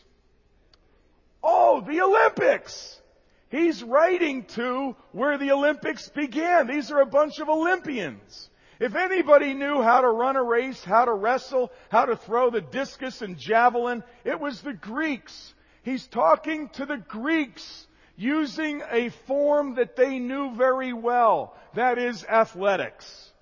Oh, 1.43 1.81
the 1.81 2.03
Olympics! 2.03 3.01
He's 3.49 3.83
writing 3.83 4.45
to 4.57 4.95
where 5.13 5.39
the 5.39 5.53
Olympics 5.53 6.09
began. 6.11 6.67
These 6.67 6.91
are 6.91 7.01
a 7.01 7.07
bunch 7.07 7.39
of 7.39 7.49
Olympians. 7.49 8.50
If 8.81 8.97
anybody 8.97 9.53
knew 9.53 9.83
how 9.83 10.01
to 10.01 10.09
run 10.09 10.37
a 10.37 10.43
race, 10.43 10.83
how 10.83 11.05
to 11.05 11.13
wrestle, 11.13 11.71
how 11.91 12.07
to 12.07 12.17
throw 12.17 12.51
the 12.51 12.63
discus 12.63 13.21
and 13.21 13.37
javelin, 13.39 14.03
it 14.25 14.41
was 14.41 14.63
the 14.63 14.73
Greeks. 14.73 15.55
He's 15.83 16.07
talking 16.07 16.71
to 16.71 16.87
the 16.87 16.97
Greeks. 16.97 17.87
using 18.21 18.83
a 18.91 19.09
form 19.27 19.77
that 19.77 19.97
they 19.97 20.19
knew 20.19 20.55
very 20.55 20.93
well. 20.93 21.57
That 21.75 21.97
is 21.97 22.23
athletics. 22.25 23.33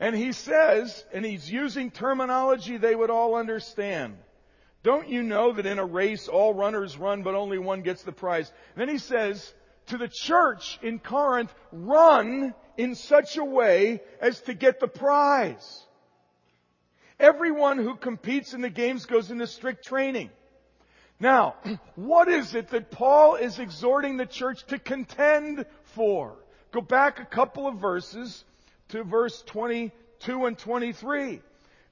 And 0.00 0.14
he 0.14 0.32
says, 0.32 1.04
and 1.12 1.24
he's 1.24 1.50
using 1.50 1.92
terminology 1.92 2.76
they 2.76 2.96
would 2.96 3.10
all 3.10 3.36
understand. 3.36 4.16
Don't 4.82 5.08
you 5.08 5.22
know 5.22 5.52
that 5.52 5.66
in 5.66 5.78
a 5.78 5.84
race 5.84 6.26
all 6.26 6.52
runners 6.52 6.98
run 6.98 7.22
but 7.22 7.34
only 7.34 7.58
one 7.58 7.82
gets 7.82 8.02
the 8.02 8.12
prize? 8.12 8.50
And 8.74 8.80
then 8.80 8.88
he 8.88 8.98
says 8.98 9.54
to 9.86 9.98
the 9.98 10.08
church 10.08 10.78
in 10.82 10.98
Corinth, 10.98 11.54
run 11.70 12.54
in 12.76 12.94
such 12.94 13.36
a 13.36 13.44
way 13.44 14.00
as 14.20 14.40
to 14.42 14.54
get 14.54 14.80
the 14.80 14.88
prize. 14.88 15.84
Everyone 17.18 17.78
who 17.78 17.96
competes 17.96 18.52
in 18.52 18.60
the 18.60 18.70
games 18.70 19.06
goes 19.06 19.30
into 19.30 19.46
strict 19.46 19.84
training. 19.86 20.30
Now, 21.18 21.54
what 21.94 22.28
is 22.28 22.54
it 22.54 22.68
that 22.68 22.90
Paul 22.90 23.36
is 23.36 23.58
exhorting 23.58 24.16
the 24.16 24.26
church 24.26 24.64
to 24.66 24.78
contend 24.78 25.64
for? 25.94 26.36
Go 26.72 26.80
back 26.80 27.20
a 27.20 27.24
couple 27.24 27.66
of 27.66 27.76
verses 27.76 28.44
to 28.88 29.02
verse 29.02 29.42
22 29.46 30.46
and 30.46 30.58
23. 30.58 31.40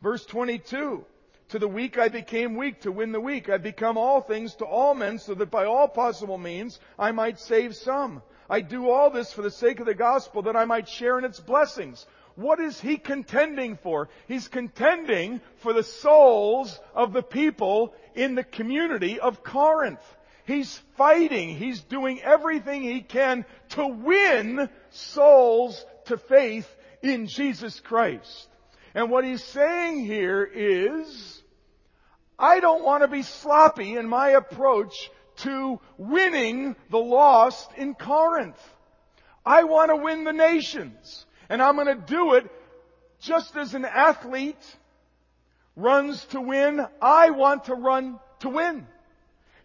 Verse 0.02 0.26
22. 0.26 1.04
To 1.50 1.58
the 1.58 1.68
weak 1.68 1.98
I 1.98 2.08
became 2.08 2.56
weak 2.56 2.82
to 2.82 2.92
win 2.92 3.12
the 3.12 3.20
weak. 3.20 3.48
I 3.48 3.58
become 3.58 3.96
all 3.96 4.20
things 4.20 4.54
to 4.56 4.64
all 4.64 4.94
men 4.94 5.18
so 5.18 5.34
that 5.34 5.50
by 5.50 5.64
all 5.64 5.88
possible 5.88 6.38
means 6.38 6.80
I 6.98 7.12
might 7.12 7.38
save 7.38 7.74
some. 7.76 8.22
I 8.48 8.60
do 8.60 8.90
all 8.90 9.10
this 9.10 9.32
for 9.32 9.42
the 9.42 9.50
sake 9.50 9.80
of 9.80 9.86
the 9.86 9.94
gospel 9.94 10.42
that 10.42 10.56
I 10.56 10.64
might 10.64 10.88
share 10.88 11.18
in 11.18 11.24
its 11.24 11.40
blessings. 11.40 12.06
What 12.36 12.60
is 12.60 12.80
he 12.80 12.96
contending 12.96 13.76
for? 13.76 14.08
He's 14.26 14.48
contending 14.48 15.40
for 15.58 15.72
the 15.72 15.84
souls 15.84 16.78
of 16.94 17.12
the 17.12 17.22
people 17.22 17.94
in 18.14 18.34
the 18.34 18.44
community 18.44 19.20
of 19.20 19.42
Corinth. 19.42 20.00
He's 20.44 20.76
fighting. 20.96 21.56
He's 21.56 21.80
doing 21.80 22.20
everything 22.22 22.82
he 22.82 23.00
can 23.00 23.46
to 23.70 23.86
win 23.86 24.68
souls 24.90 25.84
to 26.06 26.18
faith 26.18 26.68
in 27.02 27.28
Jesus 27.28 27.80
Christ. 27.80 28.48
And 28.94 29.10
what 29.10 29.24
he's 29.24 29.42
saying 29.42 30.04
here 30.04 30.44
is, 30.44 31.42
I 32.38 32.60
don't 32.60 32.84
want 32.84 33.02
to 33.02 33.08
be 33.08 33.22
sloppy 33.22 33.96
in 33.96 34.08
my 34.08 34.30
approach 34.30 35.10
to 35.38 35.80
winning 35.98 36.76
the 36.90 36.98
lost 36.98 37.70
in 37.76 37.94
Corinth. 37.94 38.60
I 39.44 39.64
want 39.64 39.90
to 39.90 39.96
win 39.96 40.24
the 40.24 40.32
nations. 40.32 41.26
And 41.48 41.62
I'm 41.62 41.76
going 41.76 41.86
to 41.88 42.06
do 42.06 42.34
it 42.34 42.50
just 43.20 43.56
as 43.56 43.74
an 43.74 43.84
athlete 43.84 44.76
runs 45.76 46.24
to 46.26 46.40
win. 46.40 46.86
I 47.00 47.30
want 47.30 47.64
to 47.64 47.74
run 47.74 48.18
to 48.40 48.48
win. 48.48 48.86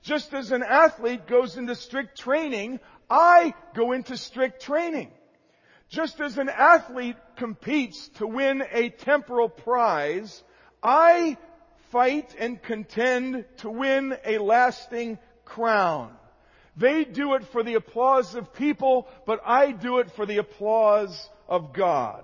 Just 0.01 0.33
as 0.33 0.51
an 0.51 0.63
athlete 0.63 1.27
goes 1.27 1.57
into 1.57 1.75
strict 1.75 2.17
training, 2.17 2.79
I 3.09 3.53
go 3.73 3.91
into 3.91 4.17
strict 4.17 4.61
training. 4.61 5.11
Just 5.89 6.21
as 6.21 6.37
an 6.37 6.49
athlete 6.49 7.17
competes 7.35 8.09
to 8.15 8.27
win 8.27 8.63
a 8.71 8.89
temporal 8.89 9.49
prize, 9.49 10.43
I 10.83 11.37
fight 11.89 12.35
and 12.37 12.61
contend 12.61 13.45
to 13.57 13.69
win 13.69 14.15
a 14.23 14.37
lasting 14.37 15.17
crown. 15.49 16.11
They 16.77 17.03
do 17.03 17.33
it 17.33 17.45
for 17.47 17.61
the 17.61 17.75
applause 17.75 18.35
of 18.35 18.53
people, 18.53 19.07
but 19.25 19.41
I 19.45 19.71
do 19.71 19.99
it 19.99 20.11
for 20.11 20.25
the 20.25 20.37
applause 20.37 21.29
of 21.47 21.73
God. 21.73 22.23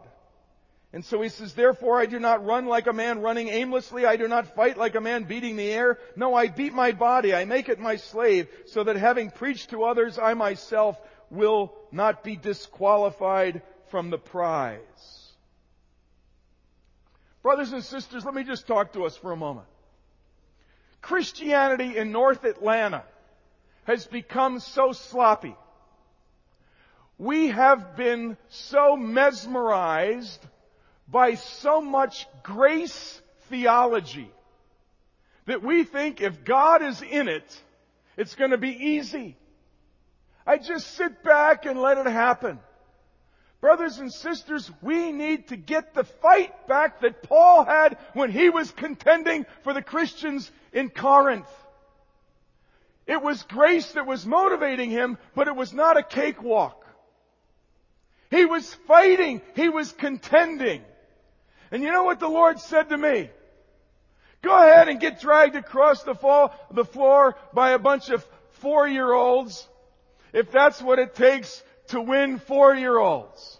And 0.93 1.03
so 1.03 1.21
he 1.21 1.27
says, 1.27 1.53
therefore 1.53 1.99
I 1.99 2.05
do 2.05 2.19
not 2.19 2.45
run 2.45 2.67
like 2.67 2.87
a 2.87 2.93
man 2.93 3.19
running 3.19 3.49
aimlessly. 3.49 4.05
I 4.05 4.15
do 4.15 4.29
not 4.29 4.55
fight 4.55 4.77
like 4.77 4.95
a 4.95 5.01
man 5.01 5.25
beating 5.25 5.57
the 5.57 5.69
air. 5.69 5.99
No, 6.15 6.33
I 6.33 6.47
beat 6.47 6.73
my 6.73 6.93
body. 6.93 7.35
I 7.35 7.43
make 7.43 7.67
it 7.67 7.79
my 7.79 7.97
slave 7.97 8.47
so 8.67 8.85
that 8.85 8.95
having 8.95 9.29
preached 9.29 9.71
to 9.71 9.83
others, 9.83 10.17
I 10.17 10.35
myself 10.35 10.97
will 11.29 11.73
not 11.91 12.23
be 12.23 12.37
disqualified 12.37 13.61
from 13.91 14.09
the 14.09 14.17
prize. 14.17 14.79
Brothers 17.43 17.73
and 17.73 17.83
sisters, 17.83 18.23
let 18.23 18.33
me 18.33 18.45
just 18.45 18.65
talk 18.65 18.93
to 18.93 19.03
us 19.03 19.17
for 19.17 19.33
a 19.33 19.37
moment. 19.37 19.67
Christianity 21.01 21.97
in 21.97 22.13
North 22.13 22.45
Atlanta 22.45 23.03
has 23.85 24.05
become 24.05 24.59
so 24.59 24.91
sloppy. 24.91 25.55
We 27.17 27.47
have 27.47 27.95
been 27.95 28.37
so 28.49 28.97
mesmerized 28.97 30.45
by 31.07 31.35
so 31.35 31.79
much 31.81 32.27
grace 32.43 33.21
theology 33.49 34.29
that 35.45 35.63
we 35.63 35.83
think 35.83 36.21
if 36.21 36.43
God 36.43 36.81
is 36.81 37.01
in 37.01 37.27
it, 37.29 37.61
it's 38.17 38.35
going 38.35 38.51
to 38.51 38.57
be 38.57 38.71
easy. 38.71 39.37
I 40.45 40.57
just 40.57 40.95
sit 40.95 41.23
back 41.23 41.65
and 41.65 41.79
let 41.79 41.97
it 41.97 42.07
happen. 42.07 42.59
Brothers 43.61 43.97
and 43.97 44.11
sisters, 44.13 44.69
we 44.81 45.11
need 45.11 45.47
to 45.47 45.57
get 45.57 45.93
the 45.93 46.03
fight 46.03 46.67
back 46.67 47.01
that 47.01 47.23
Paul 47.23 47.65
had 47.65 47.97
when 48.13 48.29
he 48.29 48.49
was 48.49 48.69
contending 48.71 49.45
for 49.63 49.73
the 49.73 49.81
Christians 49.81 50.51
in 50.71 50.89
Corinth. 50.89 51.47
It 53.07 53.21
was 53.21 53.43
grace 53.43 53.91
that 53.93 54.07
was 54.07 54.25
motivating 54.25 54.89
him, 54.89 55.17
but 55.35 55.47
it 55.47 55.55
was 55.55 55.73
not 55.73 55.97
a 55.97 56.03
cakewalk. 56.03 56.85
He 58.31 58.45
was 58.45 58.73
fighting. 58.87 59.41
He 59.55 59.69
was 59.69 59.91
contending. 59.91 60.81
And 61.71 61.83
you 61.83 61.91
know 61.91 62.03
what 62.03 62.19
the 62.19 62.27
Lord 62.27 62.59
said 62.59 62.89
to 62.89 62.97
me? 62.97 63.29
Go 64.41 64.55
ahead 64.55 64.89
and 64.89 64.99
get 64.99 65.21
dragged 65.21 65.55
across 65.55 66.03
the, 66.03 66.15
floor 66.15 67.35
by 67.53 67.71
a 67.71 67.79
bunch 67.79 68.09
of 68.09 68.25
four-year-olds 68.59 69.67
if 70.33 70.51
that's 70.51 70.81
what 70.81 70.99
it 70.99 71.15
takes 71.15 71.63
to 71.87 72.01
win 72.01 72.39
four-year-olds. 72.39 73.59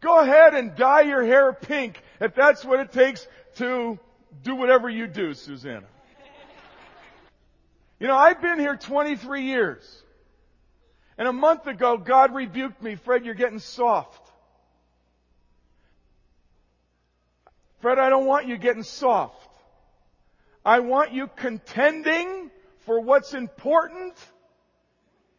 Go 0.00 0.18
ahead 0.18 0.54
and 0.54 0.74
dye 0.74 1.02
your 1.02 1.24
hair 1.24 1.52
pink 1.52 2.00
if 2.20 2.34
that's 2.34 2.64
what 2.64 2.80
it 2.80 2.92
takes 2.92 3.26
to 3.56 3.98
do 4.42 4.54
whatever 4.54 4.88
you 4.88 5.06
do, 5.06 5.34
Susanna. 5.34 5.86
You 7.98 8.06
know, 8.06 8.16
I've 8.16 8.42
been 8.42 8.58
here 8.58 8.76
23 8.76 9.42
years. 9.42 10.02
And 11.18 11.26
a 11.26 11.32
month 11.32 11.66
ago, 11.66 11.96
God 11.96 12.34
rebuked 12.34 12.82
me, 12.82 12.96
Fred, 12.96 13.24
you're 13.24 13.34
getting 13.34 13.58
soft. 13.58 14.30
Fred, 17.80 17.98
I 17.98 18.10
don't 18.10 18.26
want 18.26 18.46
you 18.46 18.58
getting 18.58 18.82
soft. 18.82 19.48
I 20.64 20.80
want 20.80 21.12
you 21.12 21.28
contending 21.36 22.50
for 22.80 23.00
what's 23.00 23.32
important 23.32 24.14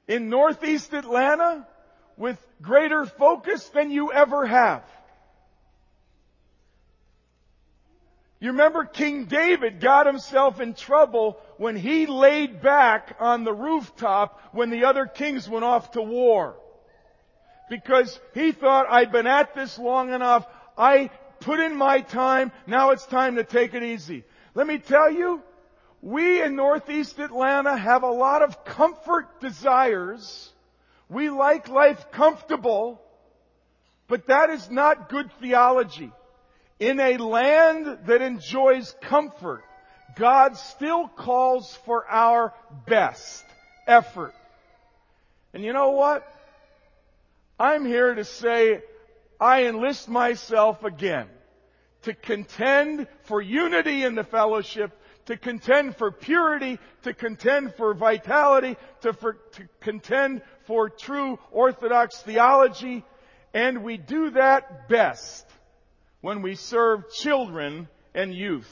in 0.08 0.30
Northeast 0.30 0.94
Atlanta 0.94 1.68
with 2.16 2.40
greater 2.62 3.06
focus 3.06 3.68
than 3.70 3.92
you 3.92 4.12
ever 4.12 4.46
have. 4.46 4.84
You 8.40 8.52
remember 8.52 8.86
King 8.86 9.26
David 9.26 9.80
got 9.80 10.06
himself 10.06 10.62
in 10.62 10.76
trouble 10.76 11.40
when 11.58 11.76
he 11.76 12.06
laid 12.06 12.62
back 12.62 13.16
on 13.20 13.44
the 13.44 13.54
rooftop 13.54 14.40
when 14.52 14.70
the 14.70 14.86
other 14.86 15.08
kings 15.08 15.50
went 15.50 15.66
off 15.66 15.92
to 15.92 16.02
war. 16.02 16.56
Because 17.70 18.20
he 18.34 18.52
thought, 18.52 18.86
I've 18.90 19.12
been 19.12 19.28
at 19.28 19.56
this 19.56 19.80
long 19.80 20.14
enough, 20.14 20.46
I 20.78 21.10
put 21.40 21.60
in 21.60 21.76
my 21.76 22.02
time, 22.02 22.52
now 22.68 22.92
it's 22.92 23.06
time 23.08 23.36
to 23.36 23.44
take 23.44 23.74
it 23.74 23.84
easy. 23.84 24.24
Let 24.54 24.68
me 24.68 24.78
tell 24.78 25.12
you, 25.12 25.42
we 26.02 26.42
in 26.42 26.56
Northeast 26.56 27.18
Atlanta 27.18 27.76
have 27.76 28.04
a 28.04 28.12
lot 28.12 28.44
of 28.44 28.64
comfort 28.64 29.42
desires. 29.42 30.54
We 31.10 31.32
like 31.32 31.70
life 31.70 32.12
comfortable, 32.12 33.02
but 34.08 34.28
that 34.28 34.52
is 34.52 34.70
not 34.70 35.10
good 35.10 35.32
theology. 35.42 36.12
In 36.80 37.00
a 37.00 37.18
land 37.18 38.00
that 38.06 38.22
enjoys 38.22 38.96
comfort, 39.02 39.64
God 40.16 40.58
still 40.58 41.08
calls 41.08 41.76
for 41.86 42.08
our 42.08 42.54
best 42.86 43.44
effort. 43.88 44.34
And 45.54 45.64
you 45.64 45.74
know 45.74 45.92
what? 45.92 46.32
I'm 47.60 47.86
here 47.86 48.14
to 48.14 48.24
say 48.24 48.84
I 49.40 49.66
enlist 49.66 50.08
myself 50.08 50.84
again 50.84 51.28
to 52.04 52.14
contend 52.14 53.08
for 53.24 53.42
unity 53.42 54.04
in 54.04 54.14
the 54.14 54.24
fellowship, 54.24 54.92
to 55.26 55.36
contend 55.36 55.98
for 55.98 56.12
purity, 56.12 56.80
to 57.04 57.14
contend 57.14 57.74
for 57.74 57.94
vitality, 57.96 58.78
to, 59.02 59.14
for, 59.14 59.34
to 59.54 59.68
contend 59.82 60.42
for 60.68 60.90
true 60.90 61.40
orthodox 61.52 62.22
theology, 62.22 63.04
and 63.54 63.84
we 63.84 63.98
do 63.98 64.30
that 64.32 64.88
best 64.88 65.47
when 66.22 66.42
we 66.42 66.56
serve 66.56 67.12
children 67.12 67.88
and 68.14 68.34
youth. 68.34 68.70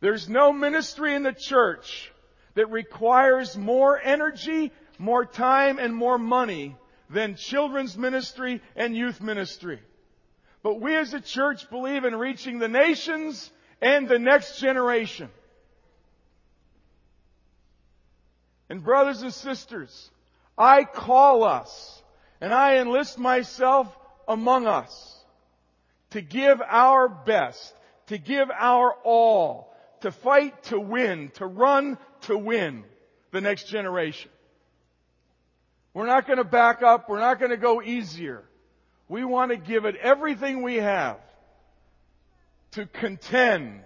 There's 0.00 0.28
no 0.28 0.52
ministry 0.52 1.14
in 1.14 1.22
the 1.22 1.32
church 1.32 2.12
that 2.54 2.70
requires 2.70 3.56
more 3.56 4.00
energy, 4.00 4.72
more 4.98 5.24
time, 5.24 5.78
and 5.78 5.94
more 5.94 6.18
money 6.18 6.76
than 7.10 7.36
children's 7.36 7.96
ministry 7.96 8.60
and 8.76 8.96
youth 8.96 9.20
ministry. 9.20 9.80
But 10.62 10.80
we 10.80 10.96
as 10.96 11.12
a 11.14 11.20
church 11.20 11.68
believe 11.70 12.04
in 12.04 12.14
reaching 12.14 12.58
the 12.58 12.68
nations 12.68 13.50
and 13.80 14.08
the 14.08 14.18
next 14.18 14.60
generation. 14.60 15.28
And 18.70 18.82
brothers 18.82 19.22
and 19.22 19.32
sisters, 19.32 20.10
I 20.56 20.84
call 20.84 21.44
us 21.44 22.02
and 22.40 22.52
I 22.52 22.78
enlist 22.78 23.18
myself 23.18 23.94
among 24.26 24.66
us 24.66 25.13
to 26.14 26.22
give 26.22 26.62
our 26.62 27.08
best, 27.08 27.74
to 28.06 28.18
give 28.18 28.48
our 28.48 28.94
all, 29.02 29.76
to 30.02 30.12
fight 30.12 30.62
to 30.64 30.78
win, 30.78 31.32
to 31.34 31.44
run 31.44 31.98
to 32.22 32.38
win 32.38 32.84
the 33.32 33.40
next 33.40 33.64
generation. 33.66 34.30
We're 35.92 36.06
not 36.06 36.28
going 36.28 36.36
to 36.36 36.44
back 36.44 36.84
up. 36.84 37.08
We're 37.08 37.18
not 37.18 37.40
going 37.40 37.50
to 37.50 37.56
go 37.56 37.82
easier. 37.82 38.44
We 39.08 39.24
want 39.24 39.50
to 39.50 39.56
give 39.56 39.86
it 39.86 39.96
everything 39.96 40.62
we 40.62 40.76
have 40.76 41.18
to 42.72 42.86
contend 42.86 43.80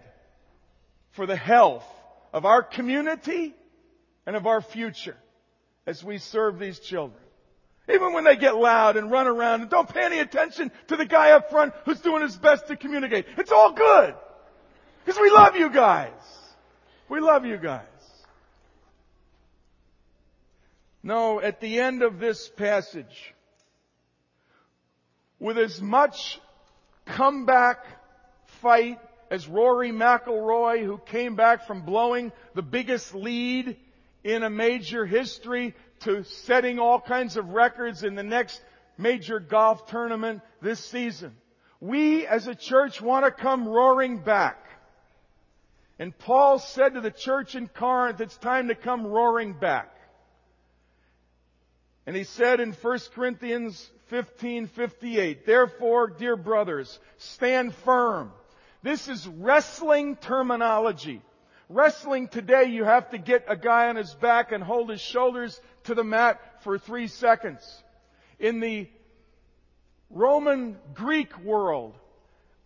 for 1.13 1.25
the 1.25 1.37
health 1.37 1.87
of 2.35 2.45
our 2.45 2.63
community 2.63 3.55
and 4.27 4.37
of 4.37 4.47
our 4.47 4.61
future 4.61 5.17
as 5.87 6.05
we 6.05 6.19
serve 6.19 6.59
these 6.59 6.79
children. 6.79 7.23
Even 7.91 8.13
when 8.13 8.25
they 8.25 8.37
get 8.37 8.57
loud 8.57 8.97
and 8.97 9.11
run 9.11 9.27
around 9.27 9.63
and 9.63 9.71
don't 9.71 9.89
pay 9.89 10.05
any 10.05 10.19
attention 10.19 10.71
to 10.89 10.97
the 10.97 11.07
guy 11.07 11.31
up 11.31 11.51
front 11.51 11.73
who's 11.85 12.01
doing 12.01 12.23
his 12.23 12.37
best 12.37 12.67
to 12.69 12.77
communicate. 12.77 13.27
It's 13.39 13.53
all 13.53 13.73
good. 13.73 14.15
Because 15.05 15.21
we 15.21 15.31
love 15.31 15.57
you 15.57 15.71
guys. 15.71 16.13
We 17.09 17.21
love 17.21 17.47
you 17.47 17.57
guys. 17.57 17.85
No, 21.03 21.41
at 21.41 21.61
the 21.61 21.81
end 21.81 22.03
of 22.03 22.19
this 22.19 22.49
passage, 22.49 23.35
with 25.39 25.57
as 25.57 25.81
much 25.81 26.41
comeback 27.07 27.87
fight 28.61 28.99
as 29.31 29.49
Rory 29.49 29.93
McIlroy, 29.93 30.85
who 30.85 30.99
came 30.99 31.37
back 31.37 31.67
from 31.67 31.83
blowing 31.83 32.33
the 32.55 32.63
biggest 32.63 33.15
lead 33.15 33.77
in 34.25 34.43
a 34.43 34.51
major 34.51 35.07
history 35.07 35.75
to 36.01 36.25
setting 36.25 36.79
all 36.79 37.01
kinds 37.01 37.37
of 37.37 37.51
records 37.51 38.03
in 38.03 38.15
the 38.15 38.23
next 38.23 38.61
major 38.97 39.41
golf 39.41 39.87
tournament 39.87 40.43
this 40.61 40.85
season. 40.85 41.35
We 41.81 42.27
as 42.27 42.47
a 42.47 42.55
church 42.55 43.01
want 43.01 43.25
to 43.25 43.31
come 43.31 43.69
roaring 43.69 44.19
back. 44.19 44.65
And 45.99 46.17
Paul 46.17 46.59
said 46.59 46.95
to 46.95 47.01
the 47.01 47.11
church 47.11 47.55
in 47.55 47.69
Corinth, 47.69 48.21
it's 48.21 48.37
time 48.37 48.69
to 48.69 48.75
come 48.75 49.07
roaring 49.07 49.53
back. 49.53 49.95
And 52.07 52.17
he 52.17 52.25
said 52.25 52.61
in 52.61 52.73
1 52.73 52.99
Corinthians 53.15 53.91
15:58, 54.11 55.45
therefore, 55.45 56.09
dear 56.09 56.37
brothers, 56.37 56.99
stand 57.19 57.75
firm. 57.75 58.33
This 58.83 59.09
is 59.09 59.27
wrestling 59.27 60.17
terminology. 60.17 61.21
Wrestling 61.69 62.29
today, 62.29 62.65
you 62.65 62.85
have 62.85 63.11
to 63.11 63.19
get 63.19 63.45
a 63.47 63.57
guy 63.57 63.89
on 63.89 63.97
his 63.97 64.15
back 64.15 64.53
and 64.53 64.65
hold 64.65 64.89
his 64.89 65.03
shoulders 65.03 65.61
to 65.89 65.95
the 65.95 66.05
mat 66.05 66.41
for 66.63 66.79
three 66.79 67.09
seconds. 67.09 67.83
In 68.39 68.61
the 68.61 68.89
Roman 70.11 70.79
Greek 70.95 71.37
world, 71.41 71.95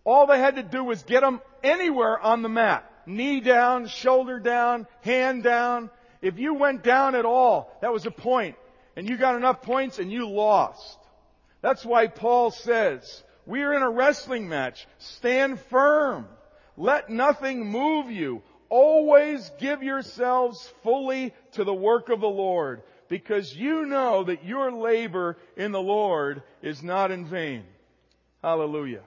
all 0.05 0.27
they 0.27 0.39
had 0.39 0.57
to 0.57 0.63
do 0.63 0.85
was 0.85 1.03
get 1.05 1.21
them 1.21 1.41
anywhere 1.63 2.19
on 2.21 2.43
the 2.43 2.49
mat. 2.49 2.89
Knee 3.07 3.41
down, 3.41 3.87
shoulder 3.87 4.39
down, 4.39 4.87
hand 5.03 5.43
down. 5.43 5.91
If 6.21 6.39
you 6.39 6.55
went 6.55 6.83
down 6.83 7.15
at 7.15 7.25
all, 7.25 7.77
that 7.81 7.93
was 7.93 8.07
a 8.07 8.11
point. 8.11 8.57
And 8.97 9.09
you 9.09 9.17
got 9.17 9.37
enough 9.37 9.63
points 9.63 9.99
and 9.99 10.13
you 10.13 10.29
lost. 10.29 10.99
That's 11.63 11.85
why 11.85 12.09
Paul 12.09 12.51
says, 12.51 13.23
we 13.47 13.63
are 13.63 13.73
in 13.73 13.83
a 13.83 13.91
wrestling 13.91 14.49
match. 14.49 14.87
Stand 14.99 15.61
firm. 15.71 16.27
Let 16.77 17.09
nothing 17.09 17.67
move 17.67 18.11
you. 18.11 18.43
Always 18.69 19.51
give 19.61 19.83
yourselves 19.83 20.73
fully 20.83 21.35
to 21.53 21.65
the 21.65 21.75
work 21.75 22.09
of 22.09 22.21
the 22.21 22.27
Lord 22.27 22.83
because 23.13 23.55
you 23.55 23.85
know 23.85 24.25
that 24.25 24.43
your 24.43 24.73
labor 24.73 25.37
in 25.55 25.71
the 25.71 25.83
Lord 25.83 26.43
is 26.63 26.83
not 26.83 27.11
in 27.11 27.27
vain. 27.27 27.63
Hallelujah. 28.43 29.03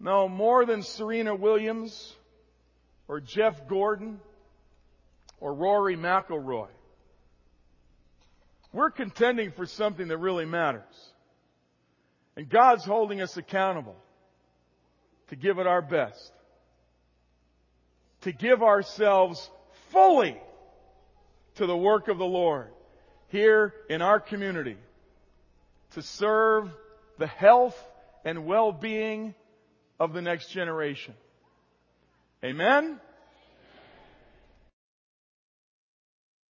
No, 0.00 0.26
more 0.26 0.64
than 0.64 0.82
Serena 0.82 1.34
Williams 1.34 2.16
or 3.08 3.20
Jeff 3.20 3.68
Gordon 3.68 4.20
or 5.38 5.52
Rory 5.52 5.98
McIlroy. 5.98 6.68
We're 8.72 8.90
contending 8.90 9.52
for 9.52 9.66
something 9.66 10.08
that 10.08 10.16
really 10.16 10.46
matters. 10.46 11.12
And 12.36 12.48
God's 12.48 12.86
holding 12.86 13.20
us 13.20 13.36
accountable 13.36 13.96
to 15.28 15.36
give 15.36 15.58
it 15.58 15.66
our 15.66 15.82
best. 15.82 16.32
To 18.22 18.32
give 18.32 18.62
ourselves 18.62 19.50
fully 19.90 20.40
to 21.60 21.66
the 21.66 21.76
work 21.76 22.08
of 22.08 22.16
the 22.16 22.24
Lord 22.24 22.68
here 23.28 23.74
in 23.90 24.00
our 24.00 24.18
community. 24.18 24.78
To 25.90 26.02
serve 26.02 26.70
the 27.18 27.26
health 27.26 27.76
and 28.24 28.46
well-being 28.46 29.34
of 29.98 30.14
the 30.14 30.22
next 30.22 30.48
generation. 30.48 31.12
Amen? 32.42 32.98